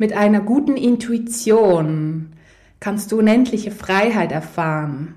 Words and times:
Mit 0.00 0.12
einer 0.12 0.40
guten 0.40 0.76
Intuition 0.76 2.28
kannst 2.78 3.10
du 3.10 3.18
unendliche 3.18 3.72
Freiheit 3.72 4.30
erfahren. 4.30 5.14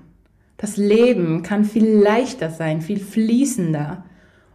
Das 0.56 0.76
Leben 0.76 1.44
kann 1.44 1.64
viel 1.64 1.86
leichter 1.86 2.50
sein, 2.50 2.80
viel 2.80 2.98
fließender 2.98 4.04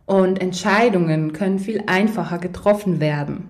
und 0.05 0.41
Entscheidungen 0.41 1.31
können 1.31 1.59
viel 1.59 1.83
einfacher 1.87 2.39
getroffen 2.39 2.99
werden. 2.99 3.47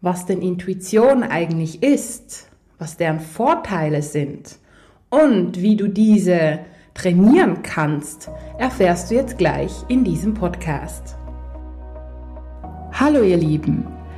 Was 0.00 0.26
denn 0.26 0.42
Intuition 0.42 1.22
eigentlich 1.22 1.84
ist, 1.84 2.48
was 2.78 2.96
deren 2.96 3.20
Vorteile 3.20 4.02
sind 4.02 4.58
und 5.08 5.62
wie 5.62 5.76
du 5.76 5.86
diese 5.88 6.58
trainieren 6.94 7.62
kannst, 7.62 8.28
erfährst 8.58 9.12
du 9.12 9.14
jetzt 9.14 9.38
gleich 9.38 9.72
in 9.86 10.02
diesem 10.02 10.34
Podcast. 10.34 11.16
Hallo 12.90 13.22
ihr 13.22 13.36
Lieben, 13.36 13.95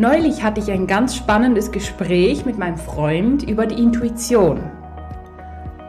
Neulich 0.00 0.44
hatte 0.44 0.60
ich 0.60 0.70
ein 0.70 0.86
ganz 0.86 1.16
spannendes 1.16 1.72
Gespräch 1.72 2.46
mit 2.46 2.56
meinem 2.56 2.76
Freund 2.76 3.42
über 3.42 3.66
die 3.66 3.82
Intuition. 3.82 4.60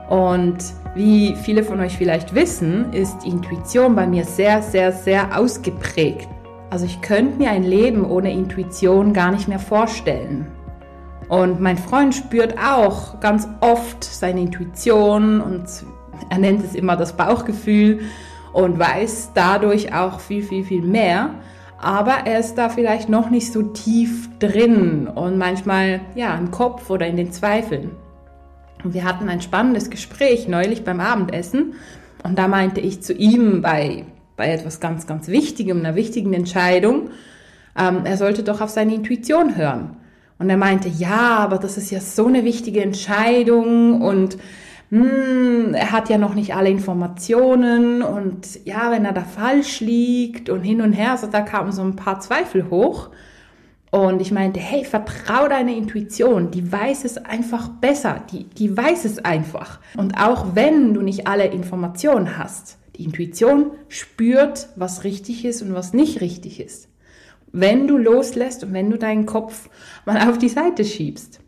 Und 0.09 0.57
wie 0.95 1.35
viele 1.35 1.63
von 1.63 1.79
euch 1.79 1.95
vielleicht 1.95 2.33
wissen, 2.33 2.91
ist 2.91 3.23
Intuition 3.23 3.95
bei 3.95 4.07
mir 4.07 4.25
sehr, 4.25 4.63
sehr, 4.63 4.91
sehr 4.91 5.37
ausgeprägt. 5.37 6.27
Also 6.71 6.85
ich 6.87 7.01
könnte 7.01 7.37
mir 7.37 7.51
ein 7.51 7.61
Leben 7.61 8.03
ohne 8.03 8.33
Intuition 8.33 9.13
gar 9.13 9.29
nicht 9.29 9.47
mehr 9.47 9.59
vorstellen. 9.59 10.47
Und 11.27 11.61
mein 11.61 11.77
Freund 11.77 12.15
spürt 12.15 12.55
auch 12.57 13.19
ganz 13.19 13.47
oft 13.61 14.03
seine 14.03 14.41
Intuition 14.41 15.39
und 15.39 15.65
er 16.31 16.39
nennt 16.39 16.65
es 16.65 16.73
immer 16.73 16.97
das 16.97 17.15
Bauchgefühl 17.15 17.99
und 18.53 18.79
weiß 18.79 19.33
dadurch 19.35 19.93
auch 19.93 20.19
viel, 20.19 20.41
viel, 20.41 20.63
viel 20.63 20.81
mehr 20.81 21.35
aber 21.81 22.25
er 22.25 22.39
ist 22.39 22.55
da 22.55 22.69
vielleicht 22.69 23.09
noch 23.09 23.29
nicht 23.29 23.51
so 23.51 23.63
tief 23.63 24.29
drin 24.39 25.07
und 25.07 25.37
manchmal 25.37 26.01
ja 26.15 26.37
im 26.37 26.51
Kopf 26.51 26.89
oder 26.89 27.07
in 27.07 27.17
den 27.17 27.31
Zweifeln. 27.31 27.91
Und 28.83 28.93
wir 28.93 29.03
hatten 29.03 29.29
ein 29.29 29.41
spannendes 29.41 29.89
Gespräch 29.89 30.47
neulich 30.47 30.83
beim 30.83 30.99
Abendessen 30.99 31.75
und 32.23 32.37
da 32.37 32.47
meinte 32.47 32.81
ich 32.81 33.01
zu 33.01 33.13
ihm 33.13 33.61
bei, 33.61 34.05
bei 34.35 34.51
etwas 34.51 34.79
ganz, 34.79 35.07
ganz 35.07 35.27
Wichtigem, 35.27 35.79
einer 35.79 35.95
wichtigen 35.95 36.33
Entscheidung, 36.33 37.09
ähm, 37.77 38.01
er 38.03 38.17
sollte 38.17 38.43
doch 38.43 38.61
auf 38.61 38.69
seine 38.69 38.95
Intuition 38.95 39.55
hören. 39.55 39.97
Und 40.37 40.49
er 40.49 40.57
meinte, 40.57 40.87
ja, 40.87 41.37
aber 41.37 41.57
das 41.57 41.77
ist 41.77 41.91
ja 41.91 41.99
so 41.99 42.27
eine 42.27 42.45
wichtige 42.45 42.81
Entscheidung 42.81 44.01
und 44.01 44.37
hm, 44.89 45.73
er 45.75 45.91
hat 45.91 46.09
ja 46.09 46.17
noch 46.17 46.33
nicht 46.33 46.55
alle 46.55 46.69
Informationen 46.69 48.01
und 48.01 48.65
ja, 48.65 48.91
wenn 48.91 49.05
er 49.05 49.13
da 49.13 49.21
falsch 49.21 49.81
liegt 49.81 50.49
und 50.49 50.63
hin 50.63 50.81
und 50.81 50.93
her, 50.93 51.11
also 51.11 51.27
da 51.27 51.41
kamen 51.41 51.71
so 51.71 51.83
ein 51.83 51.95
paar 51.95 52.19
Zweifel 52.19 52.69
hoch. 52.69 53.09
Und 53.91 54.21
ich 54.21 54.31
meinte, 54.31 54.59
hey, 54.59 54.85
vertrau 54.85 55.47
deine 55.47 55.75
Intuition, 55.75 56.51
die 56.51 56.71
weiß 56.71 57.05
es 57.05 57.17
einfach 57.17 57.69
besser, 57.69 58.23
die, 58.31 58.43
die 58.43 58.75
weiß 58.77 59.05
es 59.05 59.25
einfach. 59.25 59.79
Und 59.97 60.15
auch 60.15 60.53
wenn 60.53 60.93
du 60.93 61.01
nicht 61.01 61.25
alle 61.25 61.45
Informationen 61.45 62.37
hast, 62.37 62.77
die 62.95 63.05
Intuition 63.05 63.71
spürt, 63.87 64.69
was 64.75 65.03
richtig 65.03 65.43
ist 65.43 65.63
und 65.63 65.73
was 65.73 65.93
nicht 65.93 66.21
richtig 66.21 66.59
ist. 66.59 66.87
Wenn 67.51 67.87
du 67.87 67.97
loslässt 67.97 68.63
und 68.63 68.73
wenn 68.73 68.91
du 68.91 68.97
deinen 68.99 69.25
Kopf 69.25 69.69
mal 70.05 70.29
auf 70.29 70.37
die 70.37 70.49
Seite 70.49 70.85
schiebst. 70.85 71.39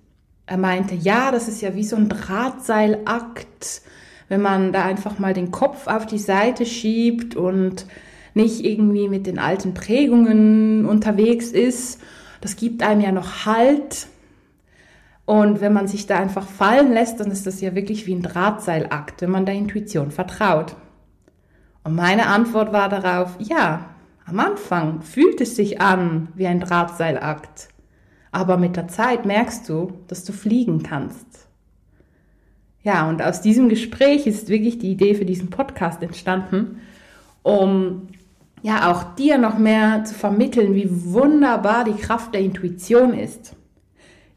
Er 0.52 0.58
meinte, 0.58 0.96
ja, 0.96 1.32
das 1.32 1.48
ist 1.48 1.62
ja 1.62 1.76
wie 1.76 1.86
so 1.86 1.96
ein 1.96 2.10
Drahtseilakt, 2.10 3.84
wenn 4.28 4.42
man 4.42 4.74
da 4.74 4.84
einfach 4.84 5.18
mal 5.18 5.34
den 5.34 5.50
Kopf 5.50 5.88
auf 5.88 6.06
die 6.06 6.20
Seite 6.20 6.66
schiebt 6.66 7.38
und 7.38 7.86
nicht 8.34 8.66
irgendwie 8.66 9.08
mit 9.08 9.28
den 9.28 9.40
alten 9.40 9.74
Prägungen 9.74 10.86
unterwegs 10.86 11.54
ist. 11.54 12.02
Das 12.42 12.58
gibt 12.58 12.84
einem 12.84 13.00
ja 13.00 13.14
noch 13.14 13.46
Halt. 13.46 14.08
Und 15.24 15.62
wenn 15.62 15.72
man 15.72 15.88
sich 15.88 16.06
da 16.06 16.18
einfach 16.18 16.46
fallen 16.46 16.92
lässt, 16.92 17.22
dann 17.22 17.32
ist 17.32 17.48
das 17.48 17.62
ja 17.62 17.74
wirklich 17.74 18.06
wie 18.06 18.16
ein 18.16 18.22
Drahtseilakt, 18.22 19.22
wenn 19.22 19.32
man 19.32 19.46
der 19.46 19.56
Intuition 19.56 20.12
vertraut. 20.12 20.76
Und 21.86 21.96
meine 21.96 22.28
Antwort 22.28 22.74
war 22.74 22.90
darauf, 22.90 23.38
ja, 23.40 23.86
am 24.26 24.38
Anfang 24.42 25.02
fühlt 25.02 25.40
es 25.40 25.56
sich 25.56 25.80
an 25.80 26.28
wie 26.36 26.48
ein 26.48 26.60
Drahtseilakt. 26.60 27.70
Aber 28.32 28.58
mit 28.58 28.78
der 28.78 28.88
Zeit 28.88 29.26
merkst 29.26 29.68
du, 29.68 29.92
dass 30.08 30.24
du 30.24 30.32
fliegen 30.32 30.84
kannst. 30.84 31.48
Ja, 32.84 33.08
und 33.08 33.22
aus 33.22 33.42
diesem 33.42 33.70
Gespräch 33.70 34.26
ist 34.26 34.50
wirklich 34.50 34.80
die 34.80 34.92
Idee 34.92 35.14
für 35.14 35.26
diesen 35.26 35.50
Podcast 35.50 36.02
entstanden, 36.02 36.82
um 37.44 38.08
ja 38.64 38.92
auch 38.92 39.16
dir 39.16 39.38
noch 39.38 39.58
mehr 39.58 40.04
zu 40.06 40.16
vermitteln, 40.16 40.74
wie 40.74 40.88
wunderbar 41.14 41.84
die 41.84 42.00
Kraft 42.00 42.34
der 42.34 42.42
Intuition 42.42 43.14
ist. 43.14 43.56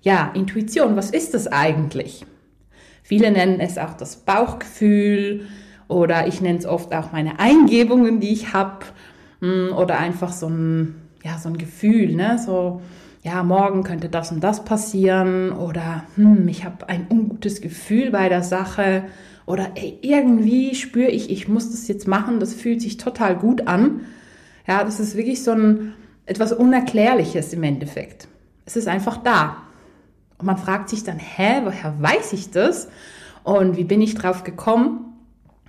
Ja, 0.03 0.31
Intuition, 0.35 0.97
was 0.97 1.11
ist 1.11 1.33
das 1.33 1.47
eigentlich? 1.47 2.27
Viele 3.03 3.31
nennen 3.31 3.61
es 3.61 3.79
auch 3.79 3.95
das 3.95 4.17
Bauchgefühl 4.17 5.47
oder 5.89 6.27
ich 6.27 6.41
nenne 6.41 6.59
es 6.59 6.67
oft 6.67 6.95
auch 6.95 7.13
meine 7.13 7.39
Eingebungen, 7.39 8.21
die 8.21 8.33
ich 8.33 8.53
habe 8.53 8.87
hm, 9.41 9.73
oder 9.75 9.99
einfach 9.99 10.33
so 10.33 10.49
ein, 10.49 10.97
ja, 11.23 11.39
so 11.39 11.49
ein 11.49 11.59
Gefühl, 11.59 12.15
ne? 12.15 12.39
so 12.39 12.83
ja, 13.25 13.43
morgen 13.43 13.85
könnte 13.85 14.11
das 14.11 14.31
und 14.31 14.45
das 14.45 14.67
passieren 14.67 15.51
oder 15.51 16.05
hm, 16.17 16.47
ich 16.47 16.67
habe 16.67 16.91
ein 16.91 17.07
ungutes 17.11 17.63
Gefühl 17.63 18.11
bei 18.11 18.29
der 18.29 18.43
Sache 18.43 19.05
oder 19.47 19.73
ey, 19.77 19.99
irgendwie 20.03 20.75
spüre 20.75 21.11
ich, 21.11 21.31
ich 21.31 21.49
muss 21.49 21.71
das 21.71 21.89
jetzt 21.89 22.07
machen, 22.07 22.39
das 22.39 22.53
fühlt 22.53 22.83
sich 22.83 22.99
total 22.99 23.35
gut 23.37 23.67
an. 23.67 24.03
Ja, 24.69 24.85
das 24.85 25.01
ist 25.01 25.17
wirklich 25.17 25.43
so 25.43 25.53
ein 25.53 25.95
etwas 26.27 26.53
Unerklärliches 26.53 27.55
im 27.55 27.63
Endeffekt. 27.63 28.29
Es 28.67 28.77
ist 28.77 28.89
einfach 28.89 29.17
da. 29.17 29.57
Und 30.37 30.45
man 30.45 30.59
fragt 30.59 30.91
sich 30.91 31.03
dann, 31.03 31.19
hä, 31.19 31.63
woher 31.65 31.95
weiß 31.99 32.35
ich 32.35 32.51
das? 32.51 32.89
Und 33.43 33.79
wie 33.79 33.85
bin 33.85 34.03
ich 34.03 34.15
drauf 34.15 34.45
gekommen? 34.45 35.15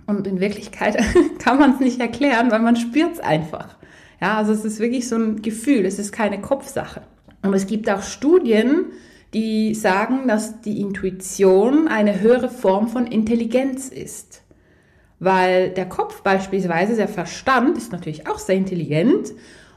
Und 0.07 0.27
in 0.27 0.41
Wirklichkeit 0.41 0.97
kann 1.39 1.57
man 1.57 1.75
es 1.75 1.79
nicht 1.79 2.01
erklären, 2.01 2.51
weil 2.51 2.61
man 2.61 2.75
spürt 2.75 3.13
es 3.13 3.19
einfach. 3.21 3.77
Ja, 4.19 4.35
also 4.37 4.51
es 4.51 4.65
ist 4.65 4.79
wirklich 4.79 5.07
so 5.07 5.15
ein 5.15 5.41
Gefühl, 5.41 5.85
es 5.85 5.99
ist 5.99 6.11
keine 6.11 6.41
Kopfsache. 6.41 7.01
Aber 7.45 7.55
es 7.55 7.67
gibt 7.67 7.87
auch 7.91 8.01
Studien, 8.01 8.85
die 9.35 9.75
sagen, 9.75 10.27
dass 10.27 10.61
die 10.61 10.81
Intuition 10.81 11.87
eine 11.87 12.19
höhere 12.19 12.49
Form 12.49 12.87
von 12.87 13.05
Intelligenz 13.05 13.89
ist. 13.89 14.41
Weil 15.19 15.69
der 15.69 15.85
Kopf 15.85 16.23
beispielsweise, 16.23 16.95
der 16.95 17.07
Verstand 17.07 17.77
ist 17.77 17.91
natürlich 17.91 18.27
auch 18.27 18.39
sehr 18.39 18.55
intelligent 18.55 19.31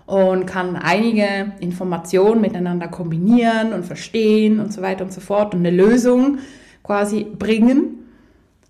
und 0.07 0.47
kann 0.47 0.77
einige 0.77 1.53
Informationen 1.61 2.41
miteinander 2.41 2.89
kombinieren 2.89 3.75
und 3.75 3.85
verstehen 3.85 4.61
und 4.61 4.73
so 4.73 4.81
weiter 4.81 5.05
und 5.05 5.13
so 5.13 5.21
fort 5.21 5.53
und 5.55 5.61
eine 5.61 5.77
Lösung 5.77 6.39
quasi 6.83 7.25
bringen. 7.25 8.09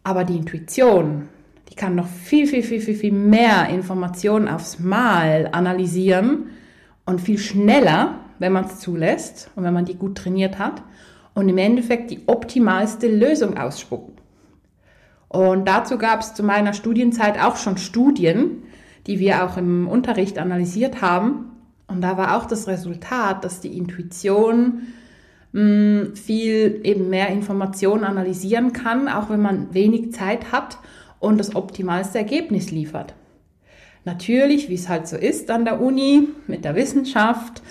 Aber 0.03 0.25
die 0.25 0.37
Intuition, 0.37 1.29
die 1.71 1.77
kann 1.77 1.95
noch 1.95 2.09
viel, 2.09 2.49
viel, 2.49 2.65
viel, 2.65 2.81
viel, 2.81 2.97
viel 2.97 3.13
mehr 3.13 3.69
Informationen 3.69 4.49
aufs 4.49 4.81
Mal 4.81 5.51
analysieren 5.53 6.47
und 7.05 7.21
viel 7.21 7.39
schneller 7.39 8.25
wenn 8.39 8.53
man 8.53 8.65
es 8.65 8.81
zulässt 8.81 9.51
und 9.57 9.65
wenn 9.65 9.75
man 9.75 9.85
die 9.85 9.97
gut 9.97 10.17
trainiert 10.17 10.59
hat 10.59 10.83
und 11.35 11.49
im 11.49 11.59
Endeffekt 11.59 12.11
die 12.11 12.23
optimalste 12.27 13.09
Lösung 13.09 13.57
ausspucken. 13.57 14.15
Und 15.29 15.69
dazu 15.69 15.99
gab 15.99 16.21
es 16.21 16.35
zu 16.35 16.43
meiner 16.43 16.73
Studienzeit 16.73 17.39
auch 17.41 17.57
schon 17.57 17.77
Studien, 17.77 18.63
die 19.07 19.19
wir 19.19 19.45
auch 19.45 19.57
im 19.57 19.87
Unterricht 19.89 20.39
analysiert 20.39 21.03
haben. 21.03 21.53
Und 21.87 22.01
da 22.01 22.17
war 22.17 22.37
auch 22.37 22.47
das 22.47 22.67
Resultat, 22.67 23.45
dass 23.45 23.61
die 23.61 23.77
Intuition 23.77 24.83
mh, 25.53 25.61
hm, 25.61 26.17
viel 26.17 26.81
eben 26.85 27.09
mehr 27.11 27.29
Informationen 27.29 28.05
analysieren 28.05 28.73
kann, 28.73 29.09
auch 29.09 29.31
wenn 29.31 29.41
man 29.41 29.75
wenig 29.75 30.13
Zeit 30.13 30.53
hat 30.53 30.79
und 31.21 31.39
das 31.39 31.55
optimalste 31.55 32.19
Ergebnis 32.19 32.71
liefert. 32.71 33.15
Natürlich, 34.05 34.69
wie 34.69 34.75
es 34.75 34.89
halt 34.89 35.07
so 35.07 35.17
ist 35.17 35.51
an 35.51 35.65
der 35.65 35.81
Uni 35.81 36.29
mit 36.47 36.65
der 36.65 36.75
Wissenschaft, 36.75 37.63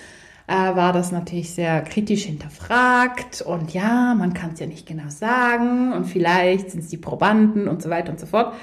äh, 0.48 0.54
war 0.54 0.94
das 0.94 1.12
natürlich 1.12 1.54
sehr 1.54 1.82
kritisch 1.82 2.24
hinterfragt 2.24 3.42
und 3.42 3.74
ja, 3.74 4.16
man 4.16 4.34
kann 4.34 4.52
es 4.54 4.62
ja 4.62 4.66
nicht 4.66 4.88
genau 4.88 5.10
sagen 5.10 5.92
und 5.92 6.06
vielleicht 6.06 6.72
sind 6.72 6.84
es 6.84 6.88
die 6.88 6.98
Probanden 6.98 7.68
und 7.68 7.82
so 7.82 7.90
weiter 7.90 8.12
und 8.12 8.20
so 8.20 8.26
fort. 8.26 8.54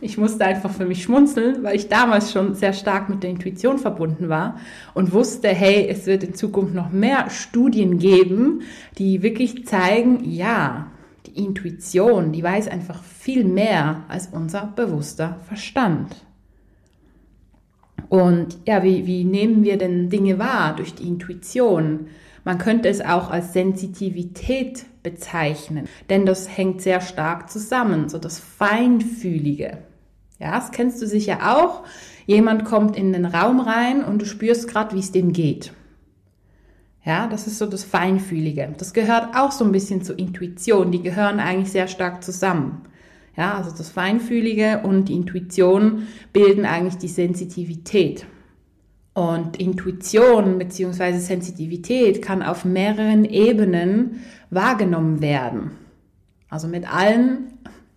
Ich 0.00 0.18
musste 0.18 0.44
einfach 0.44 0.70
für 0.70 0.84
mich 0.84 1.02
schmunzeln, 1.04 1.62
weil 1.62 1.76
ich 1.76 1.88
damals 1.88 2.32
schon 2.32 2.54
sehr 2.54 2.72
stark 2.72 3.08
mit 3.08 3.22
der 3.22 3.30
Intuition 3.30 3.78
verbunden 3.78 4.28
war 4.28 4.58
und 4.94 5.12
wusste, 5.12 5.48
hey, 5.48 5.86
es 5.88 6.06
wird 6.06 6.24
in 6.24 6.34
Zukunft 6.34 6.74
noch 6.74 6.90
mehr 6.90 7.30
Studien 7.30 7.98
geben, 7.98 8.62
die 8.98 9.22
wirklich 9.22 9.66
zeigen, 9.66 10.24
ja, 10.24 10.88
die 11.26 11.44
Intuition, 11.44 12.32
die 12.32 12.42
weiß 12.42 12.66
einfach 12.66 13.02
viel 13.04 13.44
mehr 13.44 14.02
als 14.08 14.28
unser 14.32 14.72
bewusster 14.74 15.38
Verstand. 15.46 16.16
Und 18.08 18.58
ja, 18.66 18.82
wie, 18.82 19.06
wie 19.06 19.24
nehmen 19.24 19.64
wir 19.64 19.76
denn 19.76 20.08
Dinge 20.08 20.38
wahr 20.38 20.74
durch 20.74 20.94
die 20.94 21.06
Intuition? 21.06 22.06
Man 22.44 22.58
könnte 22.58 22.88
es 22.88 23.00
auch 23.00 23.30
als 23.30 23.52
Sensitivität 23.52 24.86
bezeichnen, 25.02 25.86
denn 26.08 26.24
das 26.24 26.56
hängt 26.56 26.80
sehr 26.80 27.00
stark 27.00 27.50
zusammen, 27.50 28.08
so 28.08 28.18
das 28.18 28.38
Feinfühlige. 28.38 29.78
Ja, 30.38 30.52
das 30.52 30.70
kennst 30.70 31.02
du 31.02 31.06
sicher 31.06 31.56
auch. 31.56 31.82
Jemand 32.26 32.64
kommt 32.64 32.96
in 32.96 33.12
den 33.12 33.26
Raum 33.26 33.60
rein 33.60 34.04
und 34.04 34.22
du 34.22 34.26
spürst 34.26 34.68
gerade, 34.68 34.94
wie 34.94 35.00
es 35.00 35.12
dem 35.12 35.32
geht. 35.32 35.72
Ja, 37.04 37.26
das 37.26 37.46
ist 37.46 37.58
so 37.58 37.66
das 37.66 37.84
Feinfühlige. 37.84 38.74
Das 38.76 38.92
gehört 38.92 39.34
auch 39.34 39.50
so 39.50 39.64
ein 39.64 39.72
bisschen 39.72 40.02
zur 40.02 40.18
Intuition. 40.18 40.92
Die 40.92 41.02
gehören 41.02 41.40
eigentlich 41.40 41.72
sehr 41.72 41.88
stark 41.88 42.22
zusammen. 42.22 42.82
Ja, 43.38 43.54
also 43.54 43.70
das 43.70 43.88
Feinfühlige 43.88 44.80
und 44.82 45.08
die 45.08 45.14
Intuition 45.14 46.08
bilden 46.32 46.66
eigentlich 46.66 46.96
die 46.96 47.06
Sensitivität. 47.06 48.26
Und 49.14 49.60
Intuition 49.60 50.58
bzw. 50.58 51.18
Sensitivität 51.18 52.20
kann 52.20 52.42
auf 52.42 52.64
mehreren 52.64 53.24
Ebenen 53.24 54.24
wahrgenommen 54.50 55.22
werden. 55.22 55.70
Also 56.48 56.66
mit 56.66 56.92
allen, 56.92 57.52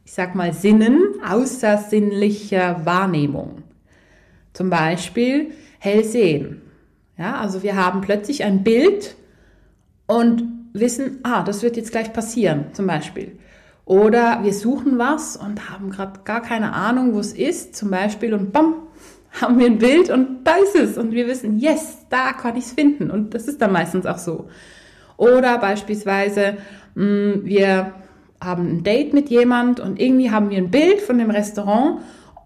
ich 0.05 0.13
sag 0.13 0.35
mal, 0.35 0.53
Sinnen 0.53 0.99
außersinnlicher 1.27 2.85
Wahrnehmung. 2.85 3.63
Zum 4.53 4.69
Beispiel 4.69 5.53
hell 5.79 6.03
sehen. 6.03 6.61
Ja, 7.17 7.39
also 7.39 7.63
wir 7.63 7.75
haben 7.75 8.01
plötzlich 8.01 8.43
ein 8.43 8.63
Bild 8.63 9.15
und 10.05 10.43
wissen, 10.73 11.17
ah, 11.23 11.41
das 11.41 11.63
wird 11.63 11.77
jetzt 11.77 11.91
gleich 11.91 12.13
passieren, 12.13 12.65
zum 12.73 12.85
Beispiel. 12.85 13.39
Oder 13.91 14.39
wir 14.41 14.53
suchen 14.53 14.97
was 14.97 15.35
und 15.35 15.69
haben 15.69 15.89
gerade 15.89 16.21
gar 16.23 16.41
keine 16.41 16.71
Ahnung, 16.71 17.13
wo 17.13 17.19
es 17.19 17.33
ist, 17.33 17.75
zum 17.75 17.91
Beispiel, 17.91 18.33
und 18.33 18.53
bam, 18.53 18.75
haben 19.41 19.59
wir 19.59 19.65
ein 19.65 19.79
Bild 19.79 20.09
und 20.09 20.45
da 20.45 20.55
ist 20.63 20.77
es. 20.77 20.97
Und 20.97 21.11
wir 21.11 21.27
wissen, 21.27 21.59
yes, 21.59 21.97
da 22.09 22.31
kann 22.31 22.55
ich 22.55 22.63
es 22.63 22.71
finden. 22.71 23.11
Und 23.11 23.33
das 23.33 23.49
ist 23.49 23.61
dann 23.61 23.73
meistens 23.73 24.05
auch 24.05 24.17
so. 24.17 24.47
Oder 25.17 25.57
beispielsweise, 25.57 26.55
mh, 26.95 27.03
mm, 27.03 27.41
wir 27.43 27.91
haben 28.41 28.77
ein 28.77 28.83
Date 28.83 29.13
mit 29.13 29.29
jemand 29.29 29.81
und 29.81 29.99
irgendwie 29.99 30.31
haben 30.31 30.51
wir 30.51 30.59
ein 30.59 30.71
Bild 30.71 31.01
von 31.01 31.17
dem 31.17 31.29
Restaurant, 31.29 31.99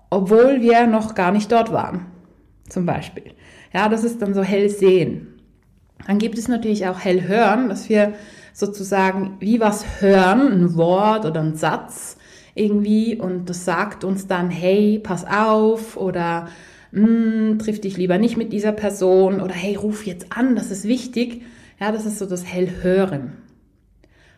obwohl 0.09 0.62
wir 0.62 0.88
noch 0.88 1.13
gar 1.13 1.31
nicht 1.31 1.51
dort 1.51 1.71
waren. 1.71 2.07
Zum 2.69 2.88
Beispiel. 2.88 3.36
Ja, 3.71 3.88
das 3.88 4.03
ist 4.03 4.19
dann 4.19 4.33
so 4.33 4.42
hell 4.42 4.68
sehen. 4.69 5.27
Dann 6.07 6.18
gibt 6.18 6.39
es 6.39 6.47
natürlich 6.47 6.88
auch 6.88 7.01
hell 7.01 7.27
hören, 7.27 7.69
dass 7.69 7.88
wir 7.88 8.15
sozusagen 8.56 9.36
wie 9.42 9.60
was 9.60 10.02
hören, 10.02 10.48
ein 10.54 10.75
Wort 10.75 11.25
oder 11.25 11.42
ein 11.42 11.56
Satz 11.56 12.16
irgendwie 12.56 13.18
und 13.18 13.50
das 13.50 13.66
sagt 13.66 14.06
uns 14.06 14.28
dann, 14.28 14.50
hey, 14.50 14.98
pass 14.98 15.25
auf 15.25 15.98
oder 15.98 16.48
hm, 16.94 17.60
triff 17.60 17.81
dich 17.81 17.98
lieber 17.98 18.18
nicht 18.18 18.38
mit 18.38 18.54
dieser 18.54 18.72
Person 18.72 19.42
oder 19.42 19.54
hey, 19.54 19.75
ruf 19.75 20.06
jetzt 20.06 20.31
an, 20.31 20.56
das 20.56 20.72
ist 20.72 20.86
wichtig. 20.86 21.42
Ja, 21.81 21.92
das 21.92 22.06
ist 22.06 22.18
so 22.18 22.25
das 22.25 22.46
Hellhören. 22.46 23.34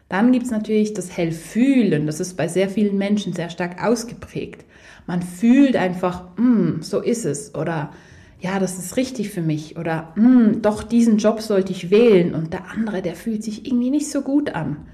Dann 0.10 0.32
gibt's 0.32 0.50
natürlich 0.50 0.96
das 0.96 1.16
Hellfühlen, 1.16 2.08
das 2.08 2.20
ist 2.20 2.36
bei 2.36 2.48
sehr 2.48 2.70
vielen 2.70 2.98
Menschen 2.98 3.34
sehr 3.34 3.52
stark 3.52 3.84
ausgeprägt. 3.86 4.66
Man 5.06 5.22
fühlt 5.22 5.76
einfach, 5.76 6.36
hm, 6.38 6.82
so 6.82 7.02
ist 7.02 7.26
es 7.26 7.54
oder 7.54 7.92
ja, 8.40 8.60
das 8.60 8.78
ist 8.78 8.98
richtig 8.98 9.30
für 9.32 9.42
mich 9.42 9.78
oder 9.78 10.14
hm, 10.16 10.62
doch 10.62 10.84
diesen 10.84 11.18
Job 11.18 11.42
sollte 11.42 11.72
ich 11.72 11.90
wählen 11.90 12.36
und 12.36 12.54
der 12.54 12.70
andere, 12.72 13.02
der 13.02 13.16
fühlt 13.16 13.44
sich 13.44 13.66
irgendwie 13.66 13.90
nicht 13.90 14.12
so 14.12 14.22
gut 14.22 14.52
an. 14.52 14.88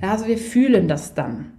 Ja, 0.00 0.12
also 0.12 0.26
wir 0.26 0.38
fühlen 0.38 0.88
das 0.88 1.14
dann. 1.14 1.52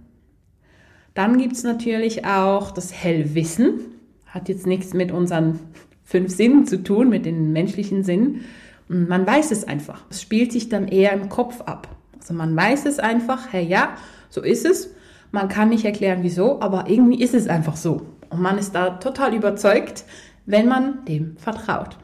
Dann 1.14 1.38
gibt's 1.38 1.62
natürlich 1.62 2.24
auch 2.26 2.70
das 2.70 2.92
Hellwissen, 2.92 3.80
hat 4.26 4.48
jetzt 4.48 4.66
nichts 4.66 4.94
mit 4.94 5.12
unseren 5.12 5.60
fünf 6.04 6.34
Sinnen 6.34 6.66
zu 6.66 6.82
tun, 6.82 7.08
mit 7.08 7.24
den 7.24 7.52
menschlichen 7.52 8.02
Sinnen. 8.02 8.42
Man 8.88 9.26
weiß 9.26 9.50
es 9.52 9.64
einfach. 9.64 10.04
Es 10.10 10.20
spielt 10.20 10.52
sich 10.52 10.68
dann 10.68 10.88
eher 10.88 11.12
im 11.12 11.28
Kopf 11.28 11.62
ab. 11.62 11.88
Also 12.18 12.34
man 12.34 12.54
weiß 12.54 12.86
es 12.86 12.98
einfach, 12.98 13.52
hey 13.52 13.64
ja, 13.64 13.96
so 14.28 14.42
ist 14.42 14.66
es. 14.66 14.94
Man 15.30 15.48
kann 15.48 15.70
nicht 15.70 15.84
erklären, 15.84 16.18
wieso, 16.22 16.60
aber 16.60 16.88
irgendwie 16.88 17.22
ist 17.22 17.34
es 17.34 17.48
einfach 17.48 17.76
so. 17.76 18.02
Und 18.28 18.40
man 18.40 18.58
ist 18.58 18.74
da 18.74 18.90
total 18.90 19.34
überzeugt, 19.34 20.04
wenn 20.46 20.68
man 20.68 21.04
dem 21.06 21.36
vertraut. 21.36 21.98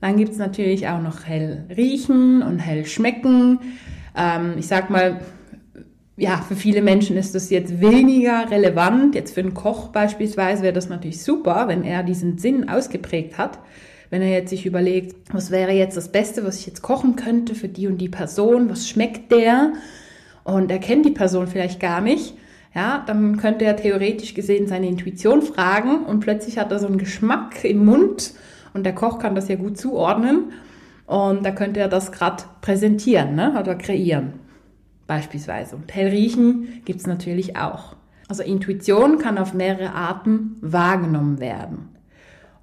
Dann 0.00 0.16
gibt 0.16 0.32
es 0.32 0.38
natürlich 0.38 0.88
auch 0.88 1.00
noch 1.00 1.24
hell 1.24 1.64
riechen 1.74 2.42
und 2.42 2.58
hell 2.58 2.84
schmecken. 2.84 3.60
Ähm, 4.16 4.54
ich 4.58 4.66
sag 4.66 4.90
mal, 4.90 5.20
ja, 6.16 6.36
für 6.46 6.56
viele 6.56 6.82
Menschen 6.82 7.16
ist 7.16 7.34
das 7.34 7.50
jetzt 7.50 7.80
weniger 7.80 8.50
relevant. 8.50 9.14
Jetzt 9.14 9.34
für 9.34 9.40
einen 9.40 9.54
Koch 9.54 9.88
beispielsweise 9.88 10.62
wäre 10.62 10.72
das 10.72 10.88
natürlich 10.88 11.22
super, 11.22 11.68
wenn 11.68 11.84
er 11.84 12.02
diesen 12.02 12.38
Sinn 12.38 12.68
ausgeprägt 12.68 13.38
hat. 13.38 13.58
Wenn 14.10 14.22
er 14.22 14.30
jetzt 14.30 14.50
sich 14.50 14.66
überlegt, 14.66 15.16
was 15.32 15.50
wäre 15.50 15.72
jetzt 15.72 15.96
das 15.96 16.12
Beste, 16.12 16.44
was 16.44 16.60
ich 16.60 16.66
jetzt 16.66 16.82
kochen 16.82 17.16
könnte 17.16 17.54
für 17.54 17.68
die 17.68 17.88
und 17.88 17.98
die 17.98 18.08
Person, 18.08 18.68
was 18.68 18.88
schmeckt 18.88 19.32
der? 19.32 19.72
Und 20.44 20.70
er 20.70 20.78
kennt 20.78 21.06
die 21.06 21.10
Person 21.10 21.46
vielleicht 21.46 21.80
gar 21.80 22.00
nicht 22.00 22.34
ja, 22.74 23.02
dann 23.06 23.36
könnte 23.36 23.64
er 23.64 23.76
theoretisch 23.76 24.34
gesehen 24.34 24.66
seine 24.66 24.88
Intuition 24.88 25.42
fragen 25.42 26.04
und 26.04 26.20
plötzlich 26.20 26.58
hat 26.58 26.72
er 26.72 26.78
so 26.78 26.86
einen 26.86 26.98
Geschmack 26.98 27.64
im 27.64 27.84
Mund 27.84 28.34
und 28.72 28.84
der 28.84 28.94
Koch 28.94 29.18
kann 29.18 29.34
das 29.34 29.48
ja 29.48 29.56
gut 29.56 29.78
zuordnen 29.78 30.52
und 31.06 31.44
da 31.44 31.50
könnte 31.50 31.80
er 31.80 31.88
das 31.88 32.12
gerade 32.12 32.44
präsentieren 32.60 33.34
ne, 33.36 33.56
oder 33.60 33.74
kreieren 33.74 34.34
beispielsweise. 35.06 35.76
Und 35.76 35.94
hell 35.94 36.08
riechen 36.08 36.82
gibt's 36.84 37.06
natürlich 37.06 37.56
auch. 37.56 37.96
Also 38.28 38.42
Intuition 38.42 39.18
kann 39.18 39.38
auf 39.38 39.54
mehrere 39.54 39.92
Arten 39.92 40.56
wahrgenommen 40.60 41.40
werden. 41.40 41.90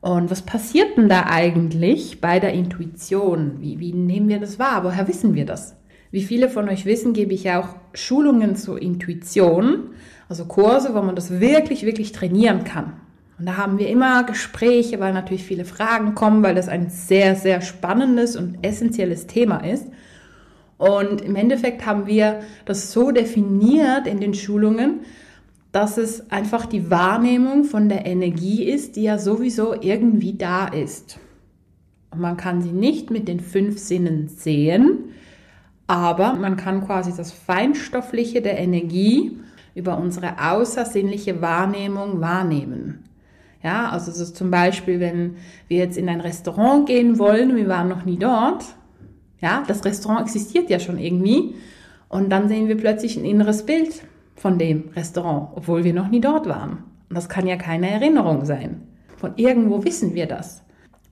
Und 0.02 0.32
was 0.32 0.42
passiert 0.42 0.98
denn 0.98 1.08
da 1.08 1.28
eigentlich 1.28 2.20
bei 2.20 2.40
der 2.40 2.54
Intuition? 2.54 3.58
Wie, 3.60 3.80
wie 3.80 3.94
nehmen 3.94 4.28
wir 4.28 4.40
das 4.40 4.58
wahr? 4.58 4.84
Woher 4.84 5.08
wissen 5.08 5.36
wir 5.36 5.46
das? 5.46 5.76
Wie 6.12 6.24
viele 6.24 6.50
von 6.50 6.68
euch 6.68 6.86
wissen, 6.86 7.14
gebe 7.14 7.34
ich 7.34 7.50
auch 7.52 7.70
Schulungen 7.94 8.56
zur 8.58 8.82
Intuition, 8.82 9.92
also 10.28 10.46
Kurse, 10.46 10.94
wo 10.94 11.02
man 11.02 11.16
das 11.16 11.40
wirklich, 11.40 11.86
wirklich 11.86 12.12
trainieren 12.12 12.66
kann. 12.66 12.94
Und 13.40 13.46
da 13.46 13.58
haben 13.58 13.80
wir 13.80 13.88
immer 13.88 14.24
Gespräche, 14.24 15.00
weil 15.00 15.14
natürlich 15.14 15.44
viele 15.44 15.66
Fragen 15.66 16.14
kommen, 16.14 16.44
weil 16.44 16.54
das 16.54 16.68
ein 16.68 16.90
sehr, 16.90 17.36
sehr 17.36 17.62
spannendes 17.62 18.36
und 18.36 18.58
essentielles 18.62 19.26
Thema 19.26 19.60
ist. 19.60 19.88
Und 20.78 21.22
im 21.22 21.36
Endeffekt 21.36 21.86
haben 21.86 22.08
wir 22.08 22.42
das 22.66 22.92
so 22.92 23.12
definiert 23.12 24.06
in 24.06 24.20
den 24.20 24.34
Schulungen, 24.34 25.02
dass 25.72 25.98
es 25.98 26.30
einfach 26.30 26.66
die 26.66 26.92
Wahrnehmung 26.92 27.64
von 27.64 27.88
der 27.88 28.06
Energie 28.06 28.64
ist, 28.64 28.96
die 28.96 29.04
ja 29.04 29.18
sowieso 29.18 29.74
irgendwie 29.80 30.34
da 30.34 30.68
ist. 30.68 31.18
Und 32.12 32.20
man 32.20 32.36
kann 32.36 32.62
sie 32.62 32.74
nicht 32.74 33.10
mit 33.10 33.28
den 33.28 33.40
fünf 33.40 33.80
Sinnen 33.80 34.28
sehen, 34.28 35.14
aber 35.92 36.36
man 36.36 36.56
kann 36.56 36.86
quasi 36.86 37.12
das 37.14 37.34
Feinstoffliche 37.34 38.42
der 38.42 38.58
Energie 38.58 39.38
über 39.76 39.98
unsere 39.98 40.36
außersinnliche 40.42 41.42
Wahrnehmung 41.42 42.22
wahrnehmen. 42.22 43.04
Ja, 43.62 43.90
also 43.90 44.10
so 44.14 44.24
zum 44.24 44.52
Beispiel, 44.52 45.02
wenn 45.02 45.36
wir 45.68 45.80
jetzt 45.80 45.98
in 45.98 46.08
ein 46.08 46.22
Restaurant 46.22 46.88
gehen 46.88 47.20
wollen, 47.20 47.58
wir 47.58 47.68
waren 47.68 47.90
noch 47.90 48.06
nie 48.06 48.18
dort, 48.18 48.64
ja, 49.42 49.66
das 49.68 49.84
Restaurant 49.84 50.22
existiert 50.22 50.70
ja 50.70 50.80
schon 50.80 50.98
irgendwie 50.98 51.56
und 52.08 52.30
dann 52.30 52.48
sehen 52.48 52.70
wir 52.70 52.78
plötzlich 52.78 53.18
ein 53.18 53.26
inneres 53.26 53.66
Bild 53.66 54.02
von 54.38 54.58
dem 54.58 54.92
Restaurant, 54.96 55.50
obwohl 55.56 55.84
wir 55.84 55.94
noch 55.94 56.08
nie 56.08 56.22
dort 56.22 56.48
waren. 56.48 56.86
Und 57.10 57.18
das 57.18 57.28
kann 57.28 57.46
ja 57.46 57.58
keine 57.58 57.90
Erinnerung 57.90 58.46
sein. 58.46 58.84
Von 59.18 59.34
irgendwo 59.36 59.84
wissen 59.84 60.16
wir 60.16 60.26
das. 60.26 60.64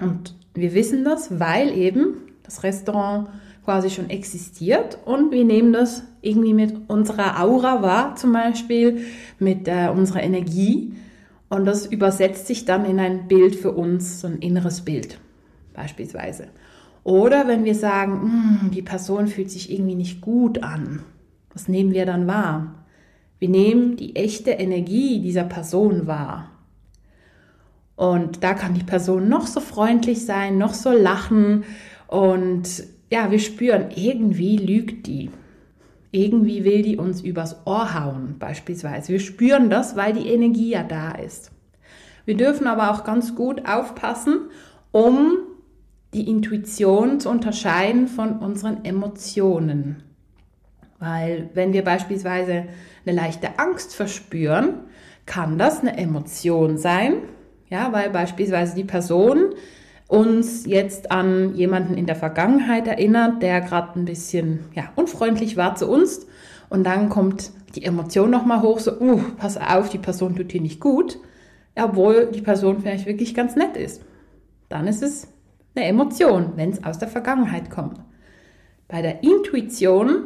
Und 0.02 0.36
wir 0.54 0.74
wissen 0.74 1.04
das, 1.04 1.38
weil 1.38 1.78
eben 1.78 2.16
das 2.44 2.64
Restaurant 2.64 3.28
quasi 3.70 3.92
schon 3.92 4.10
existiert 4.10 4.98
und 5.06 5.32
wir 5.32 5.46
nehmen 5.46 5.74
das 5.74 6.02
irgendwie 6.22 6.56
mit 6.56 6.90
unserer 6.90 7.40
Aura 7.40 7.84
wahr, 7.84 8.16
zum 8.16 8.34
Beispiel 8.34 9.06
mit 9.38 9.68
äh, 9.68 9.90
unserer 9.90 10.24
Energie 10.24 10.96
und 11.50 11.66
das 11.66 11.86
übersetzt 11.86 12.48
sich 12.48 12.66
dann 12.66 12.84
in 12.84 13.00
ein 13.00 13.28
Bild 13.28 13.56
für 13.56 13.72
uns, 13.72 14.22
so 14.22 14.28
ein 14.28 14.40
inneres 14.40 14.82
Bild 14.82 15.20
beispielsweise. 15.76 16.48
Oder 17.04 17.48
wenn 17.48 17.64
wir 17.64 17.76
sagen, 17.76 18.60
hm, 18.64 18.72
die 18.72 18.82
Person 18.82 19.28
fühlt 19.28 19.52
sich 19.52 19.72
irgendwie 19.72 19.94
nicht 19.94 20.20
gut 20.20 20.64
an, 20.64 21.04
was 21.54 21.68
nehmen 21.68 21.94
wir 21.94 22.08
dann 22.08 22.26
wahr? 22.26 22.74
Wir 23.38 23.50
nehmen 23.50 23.98
die 23.98 24.16
echte 24.16 24.50
Energie 24.50 25.22
dieser 25.22 25.44
Person 25.44 26.08
wahr. 26.08 26.50
Und 27.96 28.44
da 28.44 28.56
kann 28.56 28.74
die 28.74 28.84
Person 28.84 29.30
noch 29.30 29.46
so 29.46 29.60
freundlich 29.60 30.26
sein, 30.26 30.58
noch 30.58 30.74
so 30.74 30.92
lachen 30.92 31.66
Und 32.08 32.68
ja, 33.10 33.32
wir 33.32 33.40
spüren, 33.40 33.90
irgendwie 33.96 34.58
lügt 34.58 35.08
die. 35.08 35.30
Irgendwie 36.12 36.64
will 36.64 36.82
die 36.82 36.98
uns 36.98 37.22
übers 37.22 37.66
Ohr 37.66 37.94
hauen, 37.94 38.36
beispielsweise. 38.40 39.12
Wir 39.12 39.20
spüren 39.20 39.70
das, 39.70 39.96
weil 39.96 40.14
die 40.14 40.30
Energie 40.30 40.72
ja 40.72 40.84
da 40.84 41.12
ist. 41.12 41.52
Wir 42.26 42.36
dürfen 42.36 42.68
aber 42.68 42.92
auch 42.92 43.04
ganz 43.04 43.36
gut 43.36 43.68
aufpassen, 43.68 44.50
um 44.92 45.38
die 46.14 46.28
Intuition 46.28 47.20
zu 47.20 47.30
unterscheiden 47.30 48.08
von 48.08 48.40
unseren 48.40 48.86
Emotionen. 48.86 50.04
Weil 50.98 51.50
wenn 51.54 51.74
wir 51.74 51.84
beispielsweise 51.84 52.66
eine 53.06 53.16
leichte 53.16 53.60
Angst 53.60 53.96
verspüren, 53.96 54.82
kann 55.26 55.58
das 55.58 55.82
eine 55.82 55.98
Emotion 55.98 56.78
sein, 56.78 57.14
ja, 57.70 57.94
weil 57.94 58.10
beispielsweise 58.10 58.76
die 58.76 58.84
Person 58.84 59.54
uns 60.10 60.66
jetzt 60.66 61.12
an 61.12 61.56
jemanden 61.56 61.94
in 61.94 62.08
der 62.08 62.16
Vergangenheit 62.16 62.88
erinnert, 62.88 63.44
der 63.44 63.62
gerade 63.62 63.98
ein 63.98 64.06
bisschen 64.06 64.62
ja, 64.74 64.92
unfreundlich 64.96 65.56
war 65.56 65.76
zu 65.76 65.88
uns. 65.88 66.26
Und 66.68 66.84
dann 66.84 67.10
kommt 67.10 67.52
die 67.76 67.86
Emotion 67.86 68.32
nochmal 68.32 68.62
hoch, 68.64 68.80
so, 68.80 69.00
uh, 69.00 69.22
pass 69.38 69.58
auf, 69.58 69.90
die 69.90 70.00
Person 70.00 70.36
tut 70.36 70.52
dir 70.52 70.62
nicht 70.62 70.80
gut, 70.80 71.20
obwohl 71.76 72.32
die 72.34 72.42
Person 72.42 72.82
vielleicht 72.82 73.06
wirklich 73.06 73.36
ganz 73.36 73.56
nett 73.56 73.78
ist. 73.78 74.02
Dann 74.68 74.88
ist 74.88 75.04
es 75.04 75.28
eine 75.76 75.86
Emotion, 75.86 76.54
wenn 76.56 76.72
es 76.72 76.84
aus 76.84 76.98
der 76.98 77.08
Vergangenheit 77.08 77.70
kommt. 77.70 78.00
Bei 78.88 79.04
der 79.04 79.24
Intuition 79.24 80.26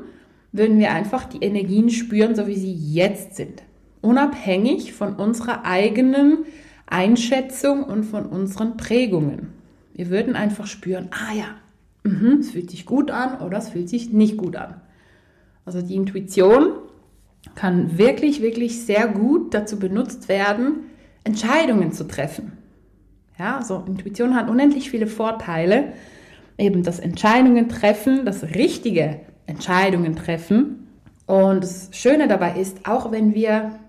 würden 0.53 0.79
wir 0.79 0.91
einfach 0.91 1.25
die 1.25 1.43
Energien 1.43 1.89
spüren, 1.89 2.35
so 2.35 2.47
wie 2.47 2.55
sie 2.55 2.73
jetzt 2.73 3.35
sind. 3.35 3.63
Unabhängig 4.01 4.93
von 4.93 5.15
unserer 5.15 5.65
eigenen 5.65 6.45
Einschätzung 6.85 7.83
und 7.83 8.05
von 8.05 8.25
unseren 8.25 8.77
Prägungen. 8.77 9.52
Wir 9.93 10.09
würden 10.09 10.35
einfach 10.35 10.67
spüren, 10.67 11.09
ah 11.11 11.33
ja, 11.33 12.09
mh, 12.09 12.39
es 12.39 12.51
fühlt 12.51 12.71
sich 12.71 12.85
gut 12.85 13.11
an 13.11 13.39
oder 13.41 13.59
es 13.59 13.69
fühlt 13.69 13.89
sich 13.89 14.11
nicht 14.11 14.37
gut 14.37 14.55
an. 14.55 14.81
Also 15.65 15.81
die 15.81 15.95
Intuition 15.95 16.73
kann 17.55 17.97
wirklich, 17.97 18.41
wirklich 18.41 18.85
sehr 18.85 19.07
gut 19.07 19.53
dazu 19.53 19.77
benutzt 19.77 20.27
werden, 20.27 20.85
Entscheidungen 21.23 21.91
zu 21.91 22.07
treffen. 22.07 22.53
Ja, 23.37 23.57
also 23.57 23.83
Intuition 23.87 24.35
hat 24.35 24.49
unendlich 24.49 24.89
viele 24.89 25.07
Vorteile. 25.07 25.93
Eben 26.57 26.83
das 26.83 26.99
Entscheidungen 26.99 27.69
treffen, 27.69 28.25
das 28.25 28.43
richtige 28.43 29.21
Entscheidungen 29.45 30.15
treffen. 30.15 30.87
Und 31.25 31.63
das 31.63 31.89
Schöne 31.91 32.27
dabei 32.27 32.59
ist, 32.59 32.85
auch 32.87 33.11
wenn 33.11 33.33
wir 33.33 33.79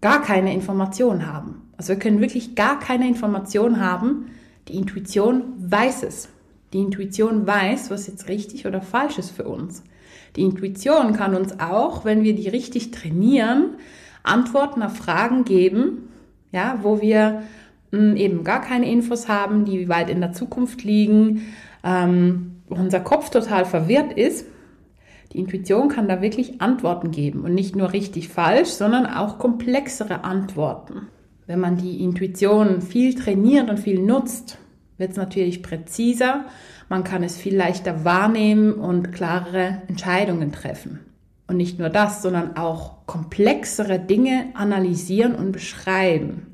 gar 0.00 0.22
keine 0.22 0.52
Information 0.52 1.26
haben, 1.26 1.62
also 1.76 1.94
wir 1.94 1.98
können 1.98 2.20
wirklich 2.20 2.54
gar 2.54 2.78
keine 2.78 3.08
Information 3.08 3.80
haben, 3.80 4.26
die 4.68 4.76
Intuition 4.76 5.42
weiß 5.58 6.02
es. 6.04 6.28
Die 6.72 6.80
Intuition 6.80 7.46
weiß, 7.46 7.90
was 7.90 8.06
jetzt 8.06 8.28
richtig 8.28 8.66
oder 8.66 8.80
falsch 8.80 9.18
ist 9.18 9.30
für 9.30 9.44
uns. 9.44 9.82
Die 10.36 10.42
Intuition 10.42 11.12
kann 11.12 11.34
uns 11.34 11.60
auch, 11.60 12.04
wenn 12.04 12.22
wir 12.22 12.34
die 12.34 12.48
richtig 12.48 12.90
trainieren, 12.90 13.76
Antworten 14.22 14.82
auf 14.82 14.96
Fragen 14.96 15.44
geben, 15.44 16.08
ja, 16.52 16.78
wo 16.82 17.00
wir 17.00 17.42
hm, 17.90 18.16
eben 18.16 18.44
gar 18.44 18.62
keine 18.62 18.90
Infos 18.90 19.28
haben, 19.28 19.64
die 19.64 19.88
weit 19.88 20.08
in 20.08 20.20
der 20.20 20.32
Zukunft 20.32 20.84
liegen, 20.84 21.52
ähm, 21.84 22.56
wo 22.68 22.76
unser 22.76 23.00
Kopf 23.00 23.30
total 23.30 23.64
verwirrt 23.64 24.12
ist. 24.14 24.46
Die 25.32 25.38
Intuition 25.38 25.88
kann 25.88 26.08
da 26.08 26.22
wirklich 26.22 26.60
Antworten 26.60 27.10
geben 27.10 27.44
und 27.44 27.54
nicht 27.54 27.74
nur 27.74 27.92
richtig 27.92 28.28
falsch, 28.28 28.68
sondern 28.68 29.06
auch 29.06 29.38
komplexere 29.38 30.24
Antworten. 30.24 31.08
Wenn 31.52 31.60
man 31.60 31.76
die 31.76 32.02
Intuition 32.02 32.80
viel 32.80 33.14
trainiert 33.14 33.68
und 33.68 33.78
viel 33.78 34.00
nutzt, 34.00 34.56
wird 34.96 35.10
es 35.10 35.18
natürlich 35.18 35.62
präziser, 35.62 36.46
man 36.88 37.04
kann 37.04 37.22
es 37.22 37.36
viel 37.36 37.54
leichter 37.54 38.06
wahrnehmen 38.06 38.72
und 38.72 39.12
klarere 39.12 39.82
Entscheidungen 39.86 40.50
treffen. 40.52 41.00
Und 41.46 41.58
nicht 41.58 41.78
nur 41.78 41.90
das, 41.90 42.22
sondern 42.22 42.56
auch 42.56 43.04
komplexere 43.04 43.98
Dinge 43.98 44.46
analysieren 44.54 45.34
und 45.34 45.52
beschreiben. 45.52 46.46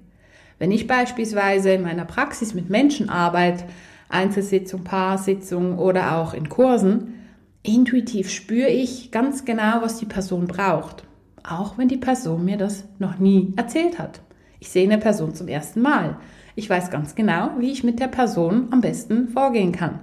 Wenn 0.58 0.72
ich 0.72 0.88
beispielsweise 0.88 1.70
in 1.70 1.82
meiner 1.82 2.04
Praxis 2.04 2.52
mit 2.52 2.68
Menschen 2.68 3.08
arbeite, 3.08 3.66
Einzelsitzung, 4.08 4.82
Paarsitzung 4.82 5.78
oder 5.78 6.16
auch 6.16 6.34
in 6.34 6.48
Kursen, 6.48 7.14
intuitiv 7.62 8.30
spüre 8.30 8.70
ich 8.70 9.12
ganz 9.12 9.44
genau, 9.44 9.80
was 9.80 9.98
die 9.98 10.06
Person 10.06 10.48
braucht. 10.48 11.04
Auch 11.48 11.78
wenn 11.78 11.86
die 11.86 11.98
Person 11.98 12.44
mir 12.44 12.56
das 12.56 12.82
noch 12.98 13.20
nie 13.20 13.52
erzählt 13.54 14.00
hat. 14.00 14.22
Ich 14.60 14.70
sehe 14.70 14.84
eine 14.84 14.98
Person 14.98 15.34
zum 15.34 15.48
ersten 15.48 15.80
Mal. 15.80 16.16
Ich 16.56 16.68
weiß 16.68 16.90
ganz 16.90 17.14
genau, 17.14 17.50
wie 17.58 17.70
ich 17.70 17.84
mit 17.84 18.00
der 18.00 18.08
Person 18.08 18.68
am 18.70 18.80
besten 18.80 19.28
vorgehen 19.28 19.72
kann. 19.72 20.00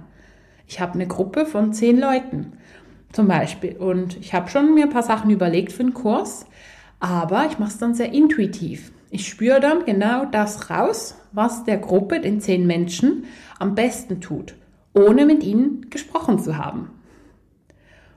Ich 0.66 0.80
habe 0.80 0.94
eine 0.94 1.06
Gruppe 1.06 1.46
von 1.46 1.72
zehn 1.72 1.98
Leuten 1.98 2.54
zum 3.12 3.28
Beispiel 3.28 3.76
und 3.76 4.16
ich 4.18 4.34
habe 4.34 4.48
schon 4.48 4.74
mir 4.74 4.84
ein 4.84 4.90
paar 4.90 5.02
Sachen 5.02 5.30
überlegt 5.30 5.72
für 5.72 5.84
den 5.84 5.94
Kurs, 5.94 6.46
aber 6.98 7.46
ich 7.46 7.58
mache 7.58 7.70
es 7.70 7.78
dann 7.78 7.94
sehr 7.94 8.12
intuitiv. 8.12 8.92
Ich 9.10 9.28
spüre 9.28 9.60
dann 9.60 9.84
genau 9.84 10.24
das 10.24 10.70
raus, 10.70 11.16
was 11.32 11.64
der 11.64 11.78
Gruppe, 11.78 12.20
den 12.20 12.40
zehn 12.40 12.66
Menschen, 12.66 13.24
am 13.58 13.74
besten 13.74 14.20
tut, 14.20 14.54
ohne 14.94 15.26
mit 15.26 15.44
ihnen 15.44 15.88
gesprochen 15.90 16.38
zu 16.38 16.56
haben. 16.56 16.90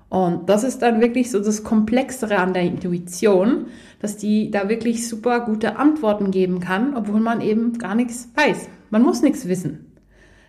Und 0.10 0.50
das 0.50 0.64
ist 0.64 0.82
dann 0.82 1.02
wirklich 1.02 1.30
so 1.30 1.40
das 1.40 1.64
Komplexere 1.64 2.38
an 2.38 2.54
der 2.54 2.64
Intuition, 2.64 3.68
dass 4.00 4.18
die 4.18 4.50
da 4.50 4.68
wirklich 4.68 5.08
super 5.08 5.42
gute 5.42 5.78
Antworten 5.78 6.32
geben 6.32 6.60
kann, 6.60 6.96
obwohl 6.96 7.20
man 7.20 7.42
eben 7.42 7.78
gar 7.78 7.94
nichts 7.94 8.30
weiß. 8.36 8.68
Man 8.90 9.04
muss 9.04 9.22
nichts 9.22 9.48
wissen. 9.48 9.86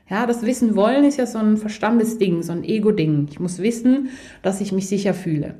Ja, 0.08 0.26
das 0.26 0.42
Wissen 0.42 0.74
wollen 0.74 1.04
ist 1.04 1.18
ja 1.18 1.26
so 1.26 1.38
ein 1.38 1.56
Verstandesding, 1.56 2.42
so 2.42 2.52
ein 2.52 2.64
Ego-Ding. 2.64 3.28
Ich 3.30 3.38
muss 3.38 3.58
wissen, 3.58 4.08
dass 4.42 4.60
ich 4.60 4.72
mich 4.72 4.88
sicher 4.88 5.14
fühle. 5.14 5.54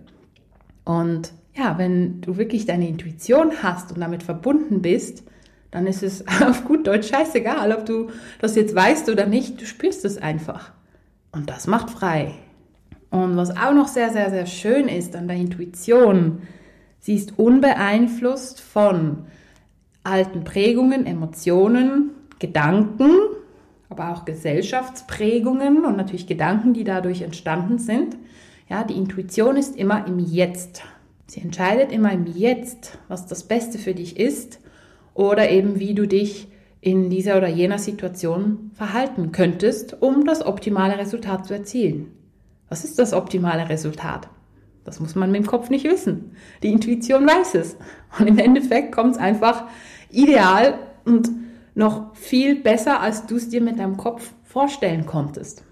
Und 0.85 1.33
ja, 1.55 1.79
wenn 1.79 2.21
du 2.21 2.37
wirklich 2.37 2.67
deine 2.67 2.89
Intuition 2.89 3.63
hast 3.63 3.93
und 3.93 4.01
damit 4.01 4.23
verbunden 4.23 4.83
bist, 4.83 5.25
dann 5.71 5.87
ist 5.87 6.03
es 6.03 6.25
auf 6.43 6.65
gut 6.65 6.87
Deutsch 6.87 7.11
scheißegal, 7.11 7.71
ob 7.73 7.87
du 7.87 8.09
das 8.41 8.57
jetzt 8.57 8.75
weißt 8.75 9.09
oder 9.11 9.27
nicht. 9.27 9.61
Du 9.61 9.67
spürst 9.67 10.05
es 10.05 10.19
einfach. 10.19 10.73
Und 11.33 11.51
das 11.51 11.67
macht 11.67 11.91
frei. 11.91 12.35
Und 13.11 13.37
was 13.37 13.51
auch 13.57 13.73
noch 13.73 13.89
sehr, 13.89 14.11
sehr, 14.11 14.31
sehr 14.31 14.47
schön 14.47 14.89
ist 14.89 15.17
an 15.17 15.27
der 15.27 15.37
Intuition, 15.37 16.43
sie 17.01 17.17
ist 17.17 17.39
unbeeinflusst 17.39 18.61
von 18.61 19.25
alten 20.05 20.45
Prägungen, 20.45 21.07
Emotionen, 21.07 22.11
Gedanken, 22.39 23.11
aber 23.89 24.11
auch 24.11 24.25
Gesellschaftsprägungen 24.25 25.85
und 25.85 25.97
natürlich 25.97 26.27
Gedanken, 26.27 26.73
die 26.73 26.85
dadurch 26.85 27.23
entstanden 27.23 27.79
sind. 27.79 28.17
Ja, 28.69 28.85
die 28.85 28.97
Intuition 28.97 29.57
ist 29.57 29.77
immer 29.77 30.07
im 30.07 30.21
Jetzt. 30.21 30.83
Sie 31.27 31.41
entscheidet 31.41 31.91
immer 31.91 32.13
im 32.13 32.27
Jetzt, 32.27 32.99
was 33.09 33.27
das 33.27 33.43
Beste 33.43 33.79
für 33.79 33.95
dich 33.95 34.19
ist 34.19 34.61
oder 35.15 35.51
eben 35.51 35.81
wie 35.81 35.95
du 35.95 36.07
dich 36.07 36.49
in 36.81 37.11
dieser 37.11 37.37
oder 37.37 37.49
jener 37.49 37.79
Situation 37.79 38.71
verhalten 38.75 39.33
könntest, 39.33 40.01
um 40.01 40.25
das 40.25 40.47
optimale 40.47 40.97
Resultat 40.97 41.47
zu 41.47 41.55
erzielen. 41.55 42.13
Was 42.71 42.85
ist 42.85 42.99
das 42.99 43.13
optimale 43.13 43.69
Resultat? 43.69 44.29
Das 44.85 45.01
muss 45.01 45.15
man 45.15 45.31
mit 45.31 45.43
dem 45.43 45.47
Kopf 45.47 45.69
nicht 45.69 45.85
wissen. 45.85 46.37
Die 46.63 46.73
Intuition 46.73 47.27
weiß 47.27 47.57
es. 47.57 47.77
Und 48.19 48.29
im 48.29 48.39
Endeffekt 48.39 48.93
kommt 48.93 49.17
es 49.17 49.21
einfach 49.21 49.65
ideal 50.09 50.79
und 51.05 51.31
noch 51.75 52.15
viel 52.17 52.57
besser, 52.57 53.01
als 53.01 53.27
du 53.27 53.37
es 53.37 53.49
dir 53.49 53.61
mit 53.61 53.79
deinem 53.79 53.97
Kopf 53.97 54.33
vorstellen 54.45 55.05
konntest. 55.05 55.65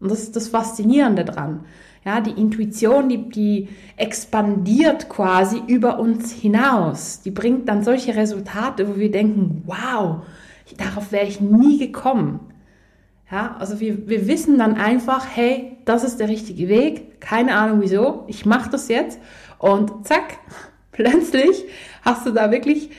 Und 0.00 0.10
das 0.10 0.22
ist 0.22 0.36
das 0.36 0.48
Faszinierende 0.48 1.24
dran. 1.24 1.64
Ja, 2.04 2.20
die 2.20 2.32
Intuition, 2.32 3.08
die, 3.08 3.28
die 3.30 3.68
expandiert 3.96 5.08
quasi 5.08 5.60
über 5.66 5.98
uns 5.98 6.32
hinaus. 6.32 7.20
Die 7.22 7.30
bringt 7.30 7.68
dann 7.68 7.82
solche 7.82 8.14
Resultate, 8.14 8.88
wo 8.88 8.96
wir 8.96 9.10
denken, 9.10 9.62
wow, 9.66 10.22
darauf 10.76 11.12
wäre 11.12 11.26
ich 11.26 11.40
nie 11.40 11.78
gekommen. 11.78 12.40
Ja, 13.30 13.56
also 13.58 13.80
wir, 13.80 14.06
wir 14.08 14.28
wissen 14.28 14.58
dann 14.58 14.74
einfach, 14.74 15.26
hey, 15.34 15.73
das 15.84 16.04
ist 16.04 16.20
der 16.20 16.28
richtige 16.28 16.68
Weg, 16.68 17.20
keine 17.20 17.56
Ahnung 17.56 17.80
wieso, 17.80 18.24
ich 18.26 18.46
mache 18.46 18.70
das 18.70 18.88
jetzt 18.88 19.18
und 19.58 20.06
zack, 20.06 20.38
plötzlich 20.92 21.64
hast 22.02 22.26
du 22.26 22.30
da 22.30 22.50
wirklich 22.50 22.90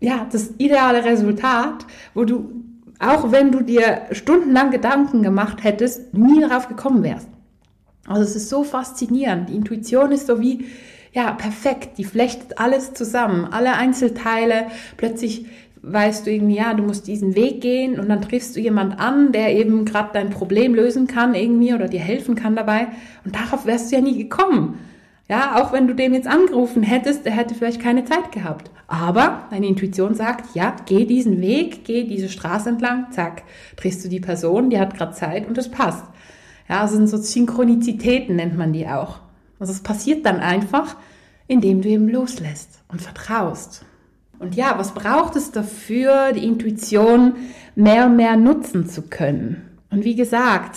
ja, 0.00 0.26
das 0.30 0.50
ideale 0.58 1.04
Resultat, 1.04 1.86
wo 2.14 2.24
du, 2.24 2.50
auch 2.98 3.32
wenn 3.32 3.50
du 3.50 3.62
dir 3.62 4.02
stundenlang 4.12 4.70
Gedanken 4.70 5.22
gemacht 5.22 5.64
hättest, 5.64 6.14
nie 6.14 6.40
darauf 6.40 6.68
gekommen 6.68 7.02
wärst. 7.02 7.28
Also 8.06 8.22
es 8.22 8.36
ist 8.36 8.48
so 8.48 8.62
faszinierend. 8.62 9.48
Die 9.48 9.56
Intuition 9.56 10.12
ist 10.12 10.26
so 10.26 10.40
wie, 10.40 10.66
ja, 11.12 11.32
perfekt. 11.32 11.98
Die 11.98 12.04
flechtet 12.04 12.58
alles 12.58 12.92
zusammen. 12.92 13.46
Alle 13.46 13.72
Einzelteile. 13.74 14.66
Plötzlich 14.96 15.46
weißt 15.88 16.26
du 16.26 16.32
irgendwie, 16.32 16.56
ja, 16.56 16.74
du 16.74 16.82
musst 16.82 17.06
diesen 17.06 17.36
Weg 17.36 17.60
gehen 17.60 17.98
und 18.00 18.08
dann 18.08 18.20
triffst 18.20 18.56
du 18.56 18.60
jemand 18.60 18.98
an, 18.98 19.30
der 19.30 19.54
eben 19.54 19.84
gerade 19.84 20.10
dein 20.12 20.30
Problem 20.30 20.74
lösen 20.74 21.06
kann 21.06 21.34
irgendwie 21.34 21.74
oder 21.74 21.86
dir 21.86 22.00
helfen 22.00 22.34
kann 22.34 22.56
dabei. 22.56 22.88
Und 23.24 23.36
darauf 23.36 23.66
wärst 23.66 23.90
du 23.90 23.96
ja 23.96 24.02
nie 24.02 24.18
gekommen. 24.18 24.80
Ja, 25.28 25.60
auch 25.60 25.72
wenn 25.72 25.86
du 25.86 25.94
dem 25.94 26.14
jetzt 26.14 26.26
angerufen 26.28 26.82
hättest, 26.82 27.24
der 27.24 27.32
hätte 27.32 27.54
vielleicht 27.54 27.80
keine 27.80 28.04
Zeit 28.04 28.32
gehabt. 28.32 28.70
Aber 28.88 29.46
deine 29.50 29.66
Intuition 29.66 30.14
sagt, 30.14 30.54
ja, 30.54 30.74
geh 30.86 31.04
diesen 31.04 31.40
Weg, 31.40 31.84
geh 31.84 32.04
diese 32.04 32.28
Straße 32.28 32.68
entlang, 32.68 33.10
zack, 33.10 33.42
triffst 33.76 34.04
du 34.04 34.08
die 34.08 34.20
Person, 34.20 34.70
die 34.70 34.78
hat 34.78 34.96
gerade 34.96 35.12
Zeit 35.12 35.48
und 35.48 35.58
es 35.58 35.70
passt. 35.70 36.04
Ja, 36.68 36.86
sind 36.88 37.06
so 37.08 37.16
Synchronizitäten 37.16 38.36
nennt 38.36 38.56
man 38.56 38.72
die 38.72 38.88
auch. 38.88 39.20
Also 39.60 39.72
es 39.72 39.80
passiert 39.80 40.26
dann 40.26 40.40
einfach, 40.40 40.96
indem 41.46 41.82
du 41.82 41.88
eben 41.88 42.08
loslässt 42.08 42.82
und 42.88 43.00
vertraust. 43.00 43.84
Und 44.38 44.54
ja, 44.54 44.74
was 44.78 44.92
braucht 44.92 45.36
es 45.36 45.50
dafür, 45.50 46.32
die 46.32 46.44
Intuition 46.44 47.34
mehr 47.74 48.06
und 48.06 48.16
mehr 48.16 48.36
nutzen 48.36 48.86
zu 48.86 49.02
können? 49.02 49.62
Und 49.90 50.04
wie 50.04 50.14
gesagt, 50.14 50.76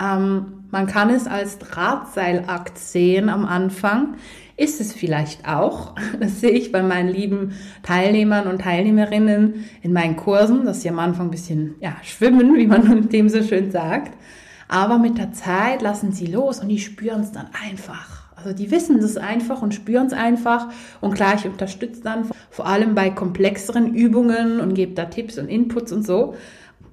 ähm, 0.00 0.64
man 0.70 0.86
kann 0.86 1.10
es 1.10 1.26
als 1.26 1.58
Drahtseilakt 1.58 2.78
sehen 2.78 3.28
am 3.28 3.44
Anfang. 3.44 4.14
Ist 4.56 4.80
es 4.80 4.92
vielleicht 4.92 5.46
auch. 5.46 5.94
Das 6.20 6.40
sehe 6.40 6.50
ich 6.50 6.72
bei 6.72 6.82
meinen 6.82 7.08
lieben 7.08 7.52
Teilnehmern 7.82 8.46
und 8.46 8.62
Teilnehmerinnen 8.62 9.66
in 9.82 9.92
meinen 9.92 10.16
Kursen, 10.16 10.64
dass 10.64 10.82
sie 10.82 10.88
am 10.88 10.98
Anfang 10.98 11.28
ein 11.28 11.30
bisschen 11.30 11.74
ja, 11.80 11.96
schwimmen, 12.02 12.54
wie 12.56 12.66
man 12.66 13.08
dem 13.08 13.28
so 13.28 13.42
schön 13.42 13.70
sagt. 13.70 14.16
Aber 14.72 14.96
mit 14.96 15.18
der 15.18 15.34
Zeit 15.34 15.82
lassen 15.82 16.12
sie 16.12 16.24
los 16.24 16.60
und 16.60 16.70
die 16.70 16.78
spüren 16.78 17.20
es 17.20 17.30
dann 17.30 17.50
einfach. 17.68 18.32
Also 18.34 18.54
die 18.54 18.70
wissen 18.70 19.02
das 19.02 19.18
einfach 19.18 19.60
und 19.60 19.74
spüren 19.74 20.06
es 20.06 20.14
einfach 20.14 20.68
und 21.02 21.12
klar, 21.12 21.34
ich 21.34 21.44
unterstütze 21.44 22.00
dann 22.00 22.30
vor 22.48 22.66
allem 22.66 22.94
bei 22.94 23.10
komplexeren 23.10 23.94
Übungen 23.94 24.60
und 24.60 24.72
gebe 24.72 24.94
da 24.94 25.04
Tipps 25.04 25.36
und 25.36 25.48
Inputs 25.48 25.92
und 25.92 26.06
so. 26.06 26.36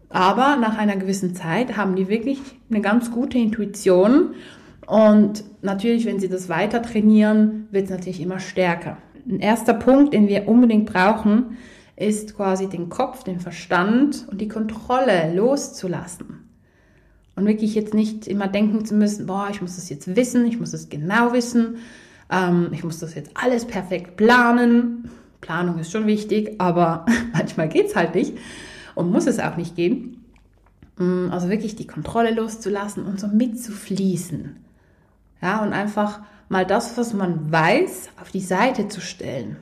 Aber 0.10 0.58
nach 0.58 0.78
einer 0.78 0.98
gewissen 0.98 1.36
Zeit 1.36 1.78
haben 1.78 1.96
die 1.96 2.10
wirklich 2.10 2.42
eine 2.70 2.82
ganz 2.82 3.12
gute 3.12 3.38
Intuition 3.38 4.34
und 4.86 5.46
natürlich, 5.62 6.06
wenn 6.06 6.20
sie 6.20 6.28
das 6.28 6.50
weiter 6.50 6.82
trainieren, 6.82 7.70
wird 7.72 7.86
es 7.86 7.92
natürlich 7.92 8.20
immer 8.20 8.42
stärker. 8.42 8.98
Ein 9.26 9.40
erster 9.40 9.74
Punkt, 9.74 10.14
den 10.14 10.28
wir 10.28 10.50
unbedingt 10.50 10.92
brauchen, 10.92 11.58
ist 11.96 12.36
quasi 12.36 12.68
den 12.68 12.90
Kopf, 12.90 13.24
den 13.24 13.40
Verstand 13.40 14.28
und 14.30 14.42
die 14.42 14.50
Kontrolle 14.50 15.34
loszulassen. 15.34 16.49
Und 17.40 17.46
wirklich 17.46 17.74
jetzt 17.74 17.94
nicht 17.94 18.28
immer 18.28 18.50
denken 18.50 18.84
zu 18.84 18.94
müssen, 18.94 19.26
boah, 19.26 19.48
ich 19.50 19.62
muss 19.62 19.78
das 19.78 19.90
jetzt 19.90 20.14
wissen, 20.18 20.46
ich 20.46 20.60
muss 20.60 20.74
es 20.74 20.90
genau 20.90 21.32
wissen, 21.32 21.78
ähm, 22.30 22.68
ich 22.74 22.84
muss 22.84 23.00
das 23.00 23.16
jetzt 23.16 23.32
alles 23.34 23.64
perfekt 23.64 24.18
planen. 24.18 25.10
Planung 25.40 25.80
ist 25.80 25.90
schon 25.90 26.06
wichtig, 26.06 26.56
aber 26.58 27.06
manchmal 27.34 27.70
geht 27.70 27.86
es 27.86 27.96
halt 27.96 28.14
nicht 28.14 28.38
und 28.94 29.10
muss 29.10 29.26
es 29.26 29.40
auch 29.40 29.56
nicht 29.56 29.78
gehen. 29.78 30.26
Mm, 30.98 31.30
also 31.32 31.48
wirklich 31.48 31.78
die 31.78 31.88
Kontrolle 31.88 32.34
loszulassen 32.34 33.06
und 33.06 33.22
so 33.22 33.28
mitzufließen. 33.28 34.58
Ja, 35.42 35.64
und 35.64 35.72
einfach 35.72 36.20
mal 36.50 36.66
das, 36.66 36.98
was 36.98 37.14
man 37.14 37.54
weiß, 37.54 38.10
auf 38.22 38.32
die 38.32 38.42
Seite 38.42 38.90
zu 38.90 39.00
stellen. 39.00 39.56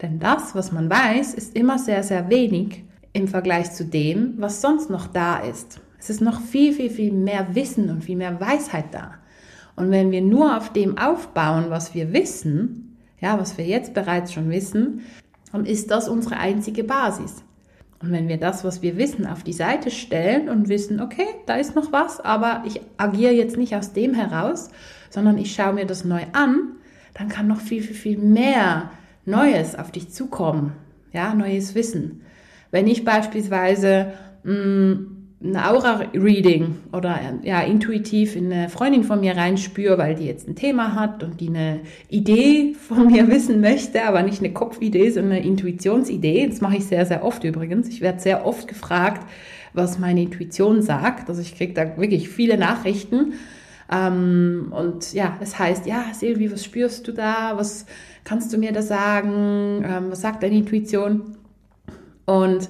Denn 0.00 0.18
das, 0.18 0.54
was 0.54 0.72
man 0.72 0.88
weiß, 0.88 1.34
ist 1.34 1.56
immer 1.56 1.78
sehr, 1.78 2.02
sehr 2.02 2.30
wenig 2.30 2.84
im 3.12 3.28
Vergleich 3.28 3.74
zu 3.74 3.84
dem, 3.84 4.32
was 4.38 4.62
sonst 4.62 4.88
noch 4.88 5.08
da 5.08 5.40
ist. 5.40 5.82
Es 5.98 6.10
ist 6.10 6.20
noch 6.20 6.40
viel, 6.40 6.72
viel, 6.72 6.90
viel 6.90 7.12
mehr 7.12 7.54
Wissen 7.54 7.90
und 7.90 8.04
viel 8.04 8.16
mehr 8.16 8.40
Weisheit 8.40 8.86
da. 8.92 9.14
Und 9.76 9.90
wenn 9.90 10.10
wir 10.10 10.22
nur 10.22 10.56
auf 10.56 10.72
dem 10.72 10.98
aufbauen, 10.98 11.66
was 11.68 11.94
wir 11.94 12.12
wissen, 12.12 12.96
ja, 13.20 13.38
was 13.38 13.58
wir 13.58 13.66
jetzt 13.66 13.94
bereits 13.94 14.32
schon 14.32 14.50
wissen, 14.50 15.02
dann 15.52 15.64
ist 15.64 15.90
das 15.90 16.08
unsere 16.08 16.36
einzige 16.38 16.84
Basis. 16.84 17.42
Und 18.02 18.12
wenn 18.12 18.28
wir 18.28 18.36
das, 18.36 18.62
was 18.62 18.82
wir 18.82 18.98
wissen, 18.98 19.26
auf 19.26 19.42
die 19.42 19.54
Seite 19.54 19.90
stellen 19.90 20.48
und 20.48 20.68
wissen, 20.68 21.00
okay, 21.00 21.26
da 21.46 21.54
ist 21.54 21.74
noch 21.74 21.92
was, 21.92 22.20
aber 22.20 22.62
ich 22.66 22.80
agiere 22.98 23.32
jetzt 23.32 23.56
nicht 23.56 23.74
aus 23.74 23.92
dem 23.92 24.14
heraus, 24.14 24.68
sondern 25.08 25.38
ich 25.38 25.54
schaue 25.54 25.72
mir 25.72 25.86
das 25.86 26.04
neu 26.04 26.22
an, 26.32 26.72
dann 27.14 27.28
kann 27.28 27.46
noch 27.46 27.60
viel, 27.60 27.82
viel, 27.82 27.96
viel 27.96 28.18
mehr 28.18 28.90
Neues 29.24 29.74
auf 29.74 29.90
dich 29.90 30.10
zukommen. 30.10 30.72
Ja, 31.12 31.34
neues 31.34 31.74
Wissen. 31.74 32.22
Wenn 32.70 32.86
ich 32.86 33.04
beispielsweise 33.04 34.12
mh, 34.44 34.54
mm, 34.54 35.15
ein 35.52 35.56
Aura-Reading 35.56 36.76
oder 36.92 37.18
ja, 37.42 37.60
intuitiv 37.62 38.36
in 38.36 38.52
eine 38.52 38.68
Freundin 38.68 39.04
von 39.04 39.20
mir 39.20 39.36
reinspüre, 39.36 39.98
weil 39.98 40.14
die 40.14 40.26
jetzt 40.26 40.48
ein 40.48 40.56
Thema 40.56 40.94
hat 40.94 41.22
und 41.22 41.40
die 41.40 41.48
eine 41.48 41.80
Idee 42.08 42.74
von 42.74 43.06
mir 43.06 43.28
wissen 43.30 43.60
möchte, 43.60 44.04
aber 44.04 44.22
nicht 44.22 44.40
eine 44.40 44.52
Kopfidee, 44.52 45.10
sondern 45.10 45.32
eine 45.32 45.46
Intuitionsidee. 45.46 46.48
Das 46.48 46.60
mache 46.60 46.76
ich 46.76 46.86
sehr, 46.86 47.06
sehr 47.06 47.24
oft 47.24 47.44
übrigens. 47.44 47.88
Ich 47.88 48.00
werde 48.00 48.20
sehr 48.20 48.46
oft 48.46 48.68
gefragt, 48.68 49.26
was 49.72 49.98
meine 49.98 50.22
Intuition 50.22 50.82
sagt. 50.82 51.28
Also 51.28 51.42
ich 51.42 51.56
kriege 51.56 51.72
da 51.72 51.96
wirklich 51.96 52.28
viele 52.28 52.58
Nachrichten. 52.58 53.34
Ähm, 53.90 54.72
und 54.76 55.12
ja, 55.12 55.36
es 55.40 55.58
heißt, 55.58 55.86
ja, 55.86 56.06
Silvi, 56.12 56.50
was 56.50 56.64
spürst 56.64 57.06
du 57.06 57.12
da? 57.12 57.52
Was 57.56 57.86
kannst 58.24 58.52
du 58.52 58.58
mir 58.58 58.72
da 58.72 58.82
sagen? 58.82 59.84
Ähm, 59.86 60.10
was 60.10 60.20
sagt 60.20 60.42
deine 60.42 60.56
Intuition? 60.56 61.36
Und 62.24 62.68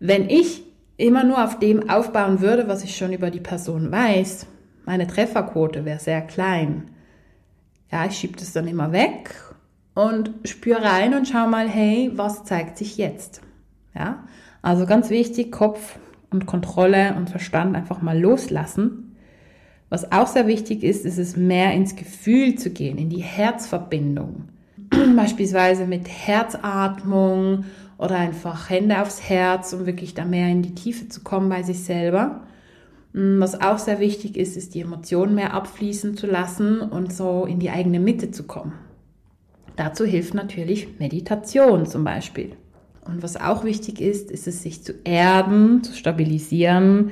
wenn 0.00 0.28
ich 0.28 0.67
immer 0.98 1.24
nur 1.24 1.42
auf 1.42 1.58
dem 1.58 1.88
aufbauen 1.88 2.40
würde, 2.40 2.68
was 2.68 2.84
ich 2.84 2.96
schon 2.96 3.14
über 3.14 3.30
die 3.30 3.40
Person 3.40 3.90
weiß, 3.90 4.46
meine 4.84 5.06
Trefferquote 5.06 5.84
wäre 5.84 5.98
sehr 5.98 6.20
klein. 6.20 6.90
Ja, 7.90 8.04
ich 8.04 8.18
schiebe 8.18 8.36
das 8.36 8.52
dann 8.52 8.68
immer 8.68 8.92
weg 8.92 9.34
und 9.94 10.30
spüre 10.44 10.82
rein 10.82 11.14
und 11.14 11.26
schau 11.26 11.46
mal, 11.46 11.68
hey, 11.68 12.10
was 12.14 12.44
zeigt 12.44 12.76
sich 12.76 12.98
jetzt? 12.98 13.40
Ja, 13.94 14.24
also 14.60 14.86
ganz 14.86 15.08
wichtig, 15.08 15.52
Kopf 15.52 15.98
und 16.30 16.46
Kontrolle 16.46 17.14
und 17.16 17.30
Verstand 17.30 17.76
einfach 17.76 18.02
mal 18.02 18.18
loslassen. 18.18 19.16
Was 19.88 20.12
auch 20.12 20.26
sehr 20.26 20.46
wichtig 20.46 20.82
ist, 20.82 21.06
ist 21.06 21.18
es 21.18 21.36
mehr 21.36 21.72
ins 21.72 21.96
Gefühl 21.96 22.56
zu 22.56 22.70
gehen, 22.70 22.98
in 22.98 23.08
die 23.08 23.22
Herzverbindung. 23.22 24.48
Beispielsweise 25.16 25.86
mit 25.86 26.08
Herzatmung 26.08 27.64
oder 27.98 28.16
einfach 28.16 28.70
Hände 28.70 29.02
aufs 29.02 29.28
Herz, 29.28 29.72
um 29.72 29.84
wirklich 29.84 30.14
da 30.14 30.24
mehr 30.24 30.48
in 30.48 30.62
die 30.62 30.74
Tiefe 30.74 31.08
zu 31.08 31.22
kommen 31.22 31.48
bei 31.48 31.62
sich 31.62 31.82
selber. 31.84 32.42
Mm, 33.12 33.40
was 33.40 33.60
auch 33.60 33.78
sehr 33.78 33.98
wichtig 33.98 34.36
ist, 34.36 34.56
ist 34.56 34.74
die 34.74 34.80
Emotionen 34.80 35.34
mehr 35.34 35.52
abfließen 35.52 36.16
zu 36.16 36.26
lassen 36.26 36.80
und 36.80 37.12
so 37.12 37.44
in 37.44 37.58
die 37.58 37.70
eigene 37.70 38.00
Mitte 38.00 38.30
zu 38.30 38.44
kommen. 38.44 38.72
Dazu 39.76 40.04
hilft 40.04 40.34
natürlich 40.34 40.98
Meditation 40.98 41.86
zum 41.86 42.04
Beispiel. 42.04 42.52
Und 43.04 43.22
was 43.22 43.36
auch 43.36 43.64
wichtig 43.64 44.00
ist, 44.00 44.30
ist 44.30 44.46
es, 44.46 44.62
sich 44.62 44.84
zu 44.84 44.92
erden, 45.04 45.82
zu 45.82 45.94
stabilisieren 45.94 47.10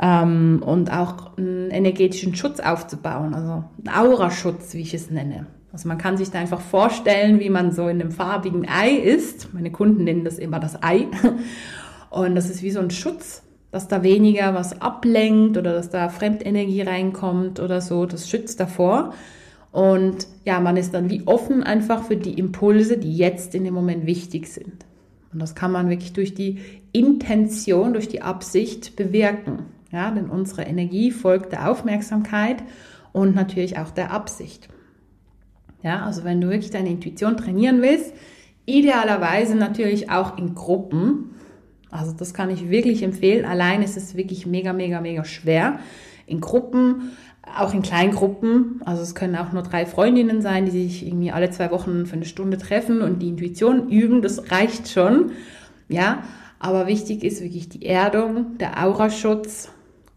ähm, 0.00 0.62
und 0.64 0.90
auch 0.92 1.36
einen 1.38 1.70
energetischen 1.70 2.34
Schutz 2.34 2.60
aufzubauen, 2.60 3.32
also 3.34 3.64
einen 3.78 3.96
Auraschutz, 3.96 4.74
wie 4.74 4.80
ich 4.80 4.92
es 4.92 5.10
nenne. 5.10 5.46
Also 5.74 5.88
man 5.88 5.98
kann 5.98 6.16
sich 6.16 6.30
da 6.30 6.38
einfach 6.38 6.60
vorstellen, 6.60 7.40
wie 7.40 7.50
man 7.50 7.72
so 7.72 7.88
in 7.88 8.00
einem 8.00 8.12
farbigen 8.12 8.68
Ei 8.68 8.90
ist. 8.90 9.52
Meine 9.52 9.72
Kunden 9.72 10.04
nennen 10.04 10.24
das 10.24 10.38
immer 10.38 10.60
das 10.60 10.80
Ei. 10.84 11.08
Und 12.10 12.36
das 12.36 12.48
ist 12.48 12.62
wie 12.62 12.70
so 12.70 12.78
ein 12.78 12.92
Schutz, 12.92 13.42
dass 13.72 13.88
da 13.88 14.04
weniger 14.04 14.54
was 14.54 14.80
ablenkt 14.80 15.58
oder 15.58 15.72
dass 15.72 15.90
da 15.90 16.10
Fremdenergie 16.10 16.82
reinkommt 16.82 17.58
oder 17.58 17.80
so. 17.80 18.06
Das 18.06 18.30
schützt 18.30 18.60
davor. 18.60 19.14
Und 19.72 20.28
ja, 20.44 20.60
man 20.60 20.76
ist 20.76 20.94
dann 20.94 21.10
wie 21.10 21.26
offen 21.26 21.64
einfach 21.64 22.04
für 22.04 22.16
die 22.16 22.38
Impulse, 22.38 22.96
die 22.96 23.16
jetzt 23.16 23.56
in 23.56 23.64
dem 23.64 23.74
Moment 23.74 24.06
wichtig 24.06 24.46
sind. 24.46 24.86
Und 25.32 25.42
das 25.42 25.56
kann 25.56 25.72
man 25.72 25.90
wirklich 25.90 26.12
durch 26.12 26.34
die 26.34 26.60
Intention, 26.92 27.94
durch 27.94 28.06
die 28.06 28.22
Absicht 28.22 28.94
bewirken. 28.94 29.64
Ja, 29.90 30.12
denn 30.12 30.30
unsere 30.30 30.62
Energie 30.62 31.10
folgt 31.10 31.50
der 31.50 31.68
Aufmerksamkeit 31.68 32.62
und 33.12 33.34
natürlich 33.34 33.76
auch 33.76 33.90
der 33.90 34.12
Absicht. 34.12 34.68
Ja, 35.84 36.06
also 36.06 36.24
wenn 36.24 36.40
du 36.40 36.48
wirklich 36.48 36.70
deine 36.70 36.88
Intuition 36.88 37.36
trainieren 37.36 37.82
willst, 37.82 38.14
idealerweise 38.64 39.54
natürlich 39.54 40.10
auch 40.10 40.38
in 40.38 40.54
Gruppen. 40.54 41.34
Also 41.90 42.12
das 42.12 42.32
kann 42.32 42.48
ich 42.48 42.70
wirklich 42.70 43.02
empfehlen. 43.02 43.44
Allein 43.44 43.82
ist 43.82 43.98
es 43.98 44.16
wirklich 44.16 44.46
mega, 44.46 44.72
mega, 44.72 45.02
mega 45.02 45.24
schwer. 45.24 45.78
In 46.26 46.40
Gruppen, 46.40 47.12
auch 47.58 47.74
in 47.74 47.82
Kleingruppen. 47.82 48.80
Also 48.86 49.02
es 49.02 49.14
können 49.14 49.36
auch 49.36 49.52
nur 49.52 49.62
drei 49.62 49.84
Freundinnen 49.84 50.40
sein, 50.40 50.64
die 50.64 50.70
sich 50.70 51.06
irgendwie 51.06 51.30
alle 51.30 51.50
zwei 51.50 51.70
Wochen 51.70 52.06
für 52.06 52.16
eine 52.16 52.24
Stunde 52.24 52.56
treffen 52.56 53.02
und 53.02 53.20
die 53.20 53.28
Intuition 53.28 53.90
üben. 53.90 54.22
Das 54.22 54.50
reicht 54.50 54.88
schon. 54.88 55.32
Ja, 55.90 56.22
aber 56.58 56.86
wichtig 56.86 57.22
ist 57.22 57.42
wirklich 57.42 57.68
die 57.68 57.84
Erdung, 57.84 58.56
der 58.56 58.82
Auraschutz, 58.82 59.70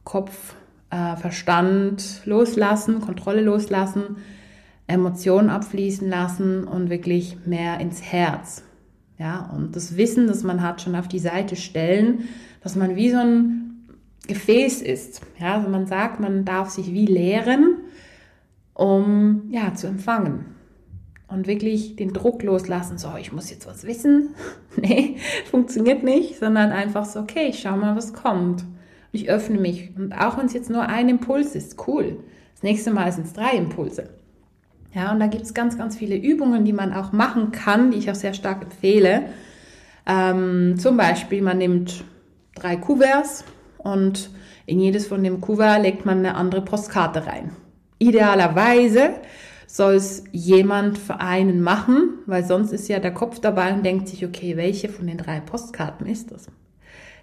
Kopf, 0.05 0.55
äh, 0.91 1.17
Verstand 1.17 2.21
loslassen, 2.23 3.01
Kontrolle 3.01 3.41
loslassen 3.41 4.15
Emotionen 4.87 5.49
abfließen 5.49 6.09
lassen 6.09 6.63
und 6.63 6.89
wirklich 6.89 7.37
mehr 7.45 7.79
ins 7.79 8.01
Herz. 8.01 8.63
Ja, 9.19 9.49
und 9.53 9.75
das 9.75 9.97
Wissen, 9.97 10.27
das 10.27 10.43
man 10.43 10.61
hat, 10.61 10.81
schon 10.81 10.95
auf 10.95 11.07
die 11.07 11.19
Seite 11.19 11.55
stellen, 11.55 12.29
dass 12.61 12.75
man 12.75 12.95
wie 12.95 13.09
so 13.11 13.17
ein 13.17 13.67
Gefäß 14.27 14.81
ist. 14.81 15.21
Ja, 15.39 15.55
also 15.55 15.69
man 15.69 15.87
sagt, 15.87 16.19
man 16.19 16.45
darf 16.45 16.69
sich 16.69 16.93
wie 16.93 17.05
leeren, 17.05 17.77
um 18.73 19.43
ja 19.49 19.73
zu 19.73 19.87
empfangen. 19.87 20.45
Und 21.29 21.47
wirklich 21.47 21.97
den 21.97 22.13
Druck 22.13 22.41
loslassen, 22.43 22.97
so, 22.97 23.09
ich 23.19 23.33
muss 23.33 23.49
jetzt 23.49 23.67
was 23.67 23.85
wissen. 23.85 24.29
nee, 24.77 25.17
funktioniert 25.49 26.03
nicht, 26.03 26.39
sondern 26.39 26.71
einfach 26.71 27.03
so, 27.03 27.19
okay, 27.19 27.47
ich 27.49 27.59
schau 27.59 27.75
mal, 27.75 27.97
was 27.97 28.13
kommt. 28.13 28.63
Ich 29.11 29.29
öffne 29.29 29.59
mich. 29.59 29.91
Und 29.97 30.13
auch 30.13 30.37
wenn 30.37 30.45
es 30.45 30.53
jetzt 30.53 30.69
nur 30.69 30.83
ein 30.83 31.09
Impuls 31.09 31.55
ist, 31.55 31.87
cool. 31.87 32.19
Das 32.53 32.63
nächste 32.63 32.91
Mal 32.91 33.11
sind 33.11 33.25
es 33.25 33.33
drei 33.33 33.51
Impulse. 33.57 34.09
Ja, 34.93 35.11
und 35.11 35.19
da 35.19 35.27
gibt 35.27 35.43
es 35.43 35.53
ganz, 35.53 35.77
ganz 35.77 35.95
viele 35.95 36.15
Übungen, 36.15 36.65
die 36.65 36.73
man 36.73 36.93
auch 36.93 37.11
machen 37.11 37.51
kann, 37.51 37.91
die 37.91 37.97
ich 37.97 38.09
auch 38.09 38.15
sehr 38.15 38.33
stark 38.33 38.63
empfehle. 38.63 39.25
Ähm, 40.05 40.75
zum 40.79 40.97
Beispiel, 40.97 41.41
man 41.41 41.57
nimmt 41.57 42.03
drei 42.55 42.77
Kuverts 42.77 43.43
und 43.77 44.29
in 44.65 44.79
jedes 44.79 45.07
von 45.07 45.23
dem 45.23 45.41
Kuvert 45.41 45.81
legt 45.81 46.05
man 46.05 46.19
eine 46.19 46.35
andere 46.35 46.61
Postkarte 46.61 47.25
rein. 47.25 47.51
Idealerweise 47.99 49.11
soll 49.65 49.95
es 49.95 50.23
jemand 50.31 50.97
für 50.97 51.19
einen 51.19 51.61
machen, 51.61 52.19
weil 52.25 52.43
sonst 52.45 52.71
ist 52.71 52.87
ja 52.87 52.99
der 52.99 53.13
Kopf 53.13 53.39
dabei 53.39 53.73
und 53.73 53.85
denkt 53.85 54.07
sich, 54.07 54.25
okay, 54.25 54.57
welche 54.57 54.89
von 54.89 55.07
den 55.07 55.17
drei 55.17 55.39
Postkarten 55.39 56.07
ist 56.07 56.31
das? 56.31 56.47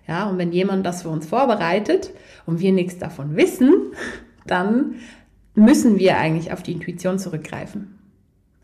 Ja, 0.07 0.29
und 0.29 0.37
wenn 0.37 0.53
jemand 0.53 0.85
das 0.85 1.03
für 1.03 1.09
uns 1.09 1.27
vorbereitet 1.27 2.11
und 2.45 2.61
wir 2.61 2.73
nichts 2.73 2.99
davon 2.99 3.37
wissen, 3.37 3.73
dann 4.47 4.97
müssen 5.55 5.99
wir 5.99 6.19
eigentlich 6.19 6.53
auf 6.53 6.63
die 6.63 6.73
Intuition 6.73 7.19
zurückgreifen. 7.19 7.99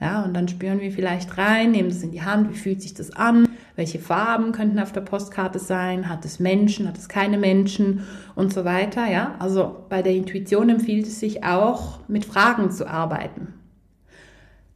Ja, 0.01 0.25
und 0.25 0.35
dann 0.35 0.49
spüren 0.49 0.81
wir 0.81 0.91
vielleicht 0.93 1.37
rein, 1.37 1.73
nehmen 1.73 1.91
das 1.91 2.03
in 2.03 2.11
die 2.11 2.23
Hand, 2.23 2.51
wie 2.51 2.57
fühlt 2.57 2.81
sich 2.81 2.95
das 2.95 3.11
an, 3.11 3.47
welche 3.77 3.99
Farben 3.99 4.53
könnten 4.53 4.79
auf 4.79 4.93
der 4.93 5.03
Postkarte 5.03 5.59
sein, 5.59 6.09
hat 6.09 6.25
es 6.25 6.41
Menschen, 6.41 6.89
hat 6.89 6.97
es 6.97 7.09
keine 7.09 7.37
Menschen 7.37 8.05
und 8.35 8.53
so 8.53 8.65
weiter. 8.65 9.07
Ja, 9.11 9.35
also 9.39 9.85
bei 9.91 10.01
der 10.01 10.15
Intuition 10.15 10.71
empfiehlt 10.71 11.07
es 11.07 11.21
sich 11.21 11.45
auch, 11.45 11.99
mit 12.09 12.25
Fragen 12.25 12.71
zu 12.71 12.89
arbeiten. 12.89 13.55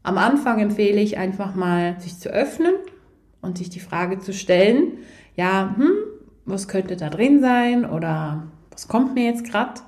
Am 0.02 0.18
Anfang 0.18 0.58
empfehle 0.58 1.00
ich 1.00 1.16
einfach 1.16 1.54
mal, 1.54 1.98
sich 1.98 2.18
zu 2.18 2.28
öffnen 2.28 2.74
und 3.40 3.56
sich 3.56 3.70
die 3.70 3.80
Frage 3.80 4.18
zu 4.18 4.34
stellen, 4.34 4.98
ja, 5.36 5.74
hm, 5.74 5.90
was 6.44 6.68
könnte 6.68 6.96
da 6.96 7.08
drin 7.08 7.40
sein 7.40 7.88
oder 7.88 8.48
was 8.70 8.88
kommt 8.88 9.14
mir 9.14 9.24
jetzt 9.24 9.44
gerade? 9.50 9.80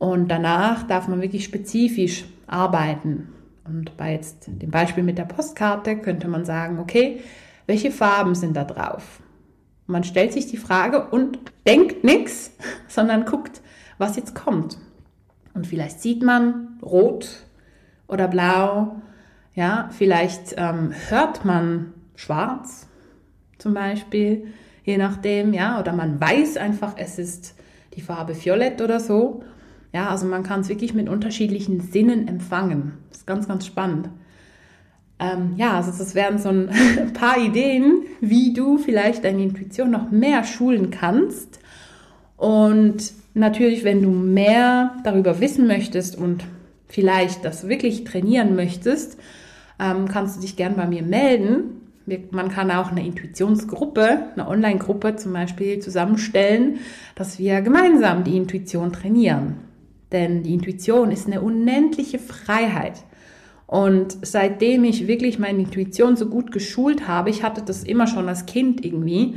Und 0.00 0.28
danach 0.28 0.84
darf 0.84 1.08
man 1.08 1.20
wirklich 1.20 1.44
spezifisch 1.44 2.24
arbeiten. 2.46 3.28
Und 3.64 3.98
bei 3.98 4.12
jetzt 4.12 4.48
dem 4.48 4.70
Beispiel 4.70 5.04
mit 5.04 5.18
der 5.18 5.26
Postkarte 5.26 5.98
könnte 5.98 6.26
man 6.26 6.46
sagen, 6.46 6.78
okay, 6.78 7.20
welche 7.66 7.90
Farben 7.90 8.34
sind 8.34 8.56
da 8.56 8.64
drauf? 8.64 9.20
Man 9.86 10.02
stellt 10.02 10.32
sich 10.32 10.46
die 10.46 10.56
Frage 10.56 11.08
und 11.10 11.38
denkt 11.66 12.02
nichts, 12.02 12.56
sondern 12.88 13.26
guckt, 13.26 13.60
was 13.98 14.16
jetzt 14.16 14.34
kommt. 14.34 14.78
Und 15.52 15.66
vielleicht 15.66 16.00
sieht 16.00 16.22
man 16.22 16.78
rot 16.82 17.44
oder 18.08 18.26
blau, 18.26 19.02
ja, 19.54 19.90
vielleicht 19.92 20.54
ähm, 20.56 20.94
hört 21.10 21.44
man 21.44 21.92
schwarz 22.16 22.88
zum 23.58 23.74
Beispiel, 23.74 24.46
je 24.82 24.96
nachdem, 24.96 25.52
ja, 25.52 25.78
oder 25.78 25.92
man 25.92 26.18
weiß 26.18 26.56
einfach, 26.56 26.94
es 26.96 27.18
ist 27.18 27.54
die 27.92 28.00
Farbe 28.00 28.34
violett 28.34 28.80
oder 28.80 28.98
so. 28.98 29.42
Ja, 29.92 30.08
also 30.08 30.26
man 30.26 30.42
kann 30.42 30.60
es 30.60 30.68
wirklich 30.68 30.94
mit 30.94 31.08
unterschiedlichen 31.08 31.80
Sinnen 31.80 32.28
empfangen. 32.28 32.92
Das 33.08 33.18
ist 33.18 33.26
ganz, 33.26 33.48
ganz 33.48 33.66
spannend. 33.66 34.08
Ähm, 35.18 35.54
ja, 35.56 35.76
also 35.76 35.90
das 35.90 36.14
wären 36.14 36.38
so 36.38 36.48
ein 36.48 36.70
paar 37.14 37.38
Ideen, 37.38 38.02
wie 38.20 38.54
du 38.54 38.78
vielleicht 38.78 39.24
deine 39.24 39.42
Intuition 39.42 39.90
noch 39.90 40.10
mehr 40.10 40.44
schulen 40.44 40.90
kannst. 40.90 41.60
Und 42.36 43.12
natürlich, 43.34 43.84
wenn 43.84 44.02
du 44.02 44.10
mehr 44.10 44.96
darüber 45.04 45.40
wissen 45.40 45.66
möchtest 45.66 46.16
und 46.16 46.44
vielleicht 46.88 47.44
das 47.44 47.68
wirklich 47.68 48.04
trainieren 48.04 48.56
möchtest, 48.56 49.18
ähm, 49.78 50.08
kannst 50.08 50.36
du 50.36 50.40
dich 50.40 50.56
gern 50.56 50.76
bei 50.76 50.86
mir 50.86 51.02
melden. 51.02 51.80
Man 52.30 52.48
kann 52.48 52.70
auch 52.70 52.90
eine 52.90 53.06
Intuitionsgruppe, 53.06 54.30
eine 54.32 54.48
Online-Gruppe 54.48 55.16
zum 55.16 55.32
Beispiel 55.32 55.78
zusammenstellen, 55.80 56.78
dass 57.14 57.38
wir 57.38 57.60
gemeinsam 57.60 58.24
die 58.24 58.36
Intuition 58.36 58.92
trainieren. 58.92 59.69
Denn 60.12 60.42
die 60.42 60.54
Intuition 60.54 61.10
ist 61.12 61.26
eine 61.26 61.40
unendliche 61.40 62.18
Freiheit. 62.18 63.04
Und 63.66 64.18
seitdem 64.22 64.82
ich 64.82 65.06
wirklich 65.06 65.38
meine 65.38 65.60
Intuition 65.60 66.16
so 66.16 66.26
gut 66.26 66.50
geschult 66.50 67.06
habe, 67.06 67.30
ich 67.30 67.44
hatte 67.44 67.62
das 67.62 67.84
immer 67.84 68.08
schon 68.08 68.28
als 68.28 68.46
Kind 68.46 68.84
irgendwie, 68.84 69.36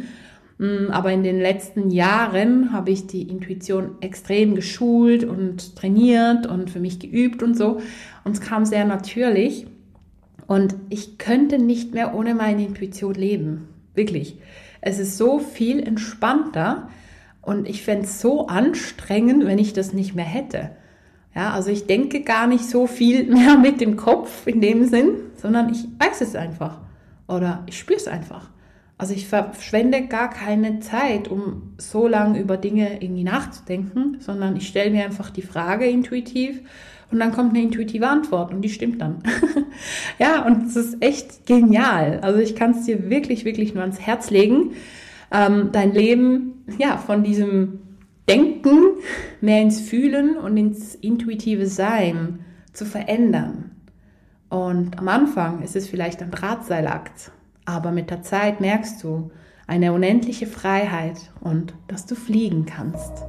mm, 0.58 0.90
aber 0.90 1.12
in 1.12 1.22
den 1.22 1.40
letzten 1.40 1.92
Jahren 1.92 2.74
habe 2.74 2.90
ich 2.90 3.06
die 3.06 3.30
Intuition 3.30 3.92
extrem 4.02 4.56
geschult 4.56 5.24
und 5.24 5.76
trainiert 5.76 6.48
und 6.48 6.72
für 6.72 6.80
mich 6.80 7.00
geübt 7.00 7.44
und 7.44 7.56
so. 7.56 7.80
Und 8.24 8.32
es 8.32 8.42
kam 8.42 8.66
sehr 8.66 8.86
natürlich. 8.86 9.68
Und 10.48 10.76
ich 10.90 11.20
könnte 11.20 11.60
nicht 11.60 11.94
mehr 11.94 12.16
ohne 12.16 12.34
meine 12.34 12.66
Intuition 12.66 13.14
leben. 13.14 13.68
Wirklich. 13.94 14.40
Es 14.82 14.98
ist 14.98 15.18
so 15.18 15.40
viel 15.40 15.80
entspannter, 15.80 16.90
und 17.44 17.68
ich 17.68 17.84
fände 17.84 18.06
es 18.06 18.22
so 18.22 18.48
anstrengend, 18.48 19.46
wenn 19.46 19.60
ich 19.60 19.74
das 19.74 19.94
nicht 19.94 20.16
mehr 20.16 20.26
hätte. 20.26 20.72
Ja, 21.36 21.52
also 21.52 21.72
ich 21.72 21.88
denke 21.88 22.22
gar 22.22 22.48
nicht 22.48 22.66
so 22.66 22.88
viel 22.88 23.26
mehr 23.34 23.58
mit 23.58 23.82
dem 23.82 23.98
Kopf 23.98 24.48
in 24.48 24.62
dem 24.62 24.86
Sinn, 24.86 25.16
sondern 25.36 25.70
ich 25.72 25.86
weiß 26.00 26.22
es 26.22 26.36
einfach. 26.36 26.80
Oder 27.28 27.64
ich 27.68 27.78
spüre 27.78 27.98
es 27.98 28.08
einfach. 28.08 28.50
Also 28.98 29.14
ich 29.14 29.28
verschwende 29.28 30.08
gar 30.08 30.30
keine 30.30 30.80
Zeit, 30.80 31.28
um 31.28 31.74
so 31.78 32.08
lange 32.08 32.40
über 32.40 32.58
Dinge 32.58 33.02
irgendwie 33.04 33.24
nachzudenken, 33.24 34.18
sondern 34.20 34.56
ich 34.56 34.68
stelle 34.68 34.92
mir 34.92 35.04
einfach 35.04 35.30
die 35.30 35.42
Frage 35.42 35.86
intuitiv 35.86 36.62
und 37.12 37.20
dann 37.20 37.34
kommt 37.34 37.50
eine 37.50 37.64
intuitive 37.64 38.08
Antwort 38.08 38.54
und 38.54 38.62
die 38.62 38.70
stimmt 38.70 39.02
dann. 39.02 39.24
ja, 40.20 40.46
und 40.46 40.68
es 40.68 40.76
ist 40.76 41.02
echt 41.02 41.46
genial. 41.46 42.20
Also 42.22 42.40
ich 42.40 42.56
kann 42.56 42.72
es 42.72 42.86
dir 42.86 43.10
wirklich, 43.10 43.44
wirklich 43.44 43.74
nur 43.74 43.82
ans 43.82 44.00
Herz 44.00 44.30
legen 44.30 44.72
ähm, 45.34 45.70
dein 45.72 45.94
Leben 45.94 46.64
ja 46.78 46.98
von 46.98 47.24
diesem 47.24 47.80
Denken 48.30 48.78
mehr 49.42 49.62
ins 49.62 49.82
Fühlen 49.82 50.38
und 50.38 50.56
ins 50.56 50.96
intuitive 50.96 51.66
Sein 51.66 52.40
zu 52.72 52.86
verändern. 52.86 53.72
Und 54.50 54.98
am 55.00 55.08
Anfang 55.08 55.62
ist 55.62 55.76
es 55.76 55.90
vielleicht 55.90 56.22
ein 56.22 56.32
Drahtseilakt, 56.32 57.32
aber 57.66 57.92
mit 57.92 58.12
der 58.12 58.22
Zeit 58.22 58.62
merkst 58.62 59.04
du 59.04 59.32
eine 59.68 59.94
unendliche 59.94 60.46
Freiheit 60.46 61.32
und 61.42 61.74
dass 61.88 62.06
du 62.06 62.16
fliegen 62.16 62.66
kannst. 62.66 63.24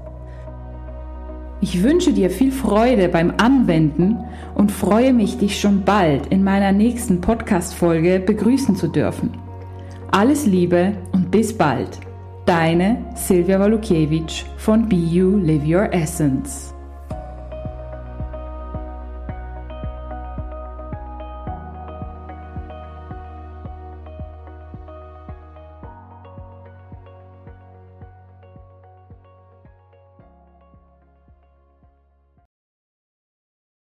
Ich 1.60 1.82
wünsche 1.82 2.12
dir 2.12 2.28
viel 2.28 2.52
Freude 2.52 3.08
beim 3.08 3.32
Anwenden 3.38 4.18
und 4.54 4.70
freue 4.70 5.14
mich, 5.14 5.38
dich 5.38 5.58
schon 5.58 5.84
bald 5.84 6.26
in 6.26 6.44
meiner 6.44 6.72
nächsten 6.72 7.20
Podcast-Folge 7.20 8.20
begrüßen 8.20 8.76
zu 8.76 8.88
dürfen. 8.88 9.30
Alles 10.10 10.46
Liebe 10.46 10.92
bis 11.34 11.52
bald. 11.52 11.98
Deine 12.46 13.04
Silvia 13.16 13.58
Walukiewicz 13.58 14.44
von 14.56 14.88
Be 14.88 14.94
You 14.94 15.36
Live 15.38 15.66
Your 15.66 15.92
Essence. 15.92 16.73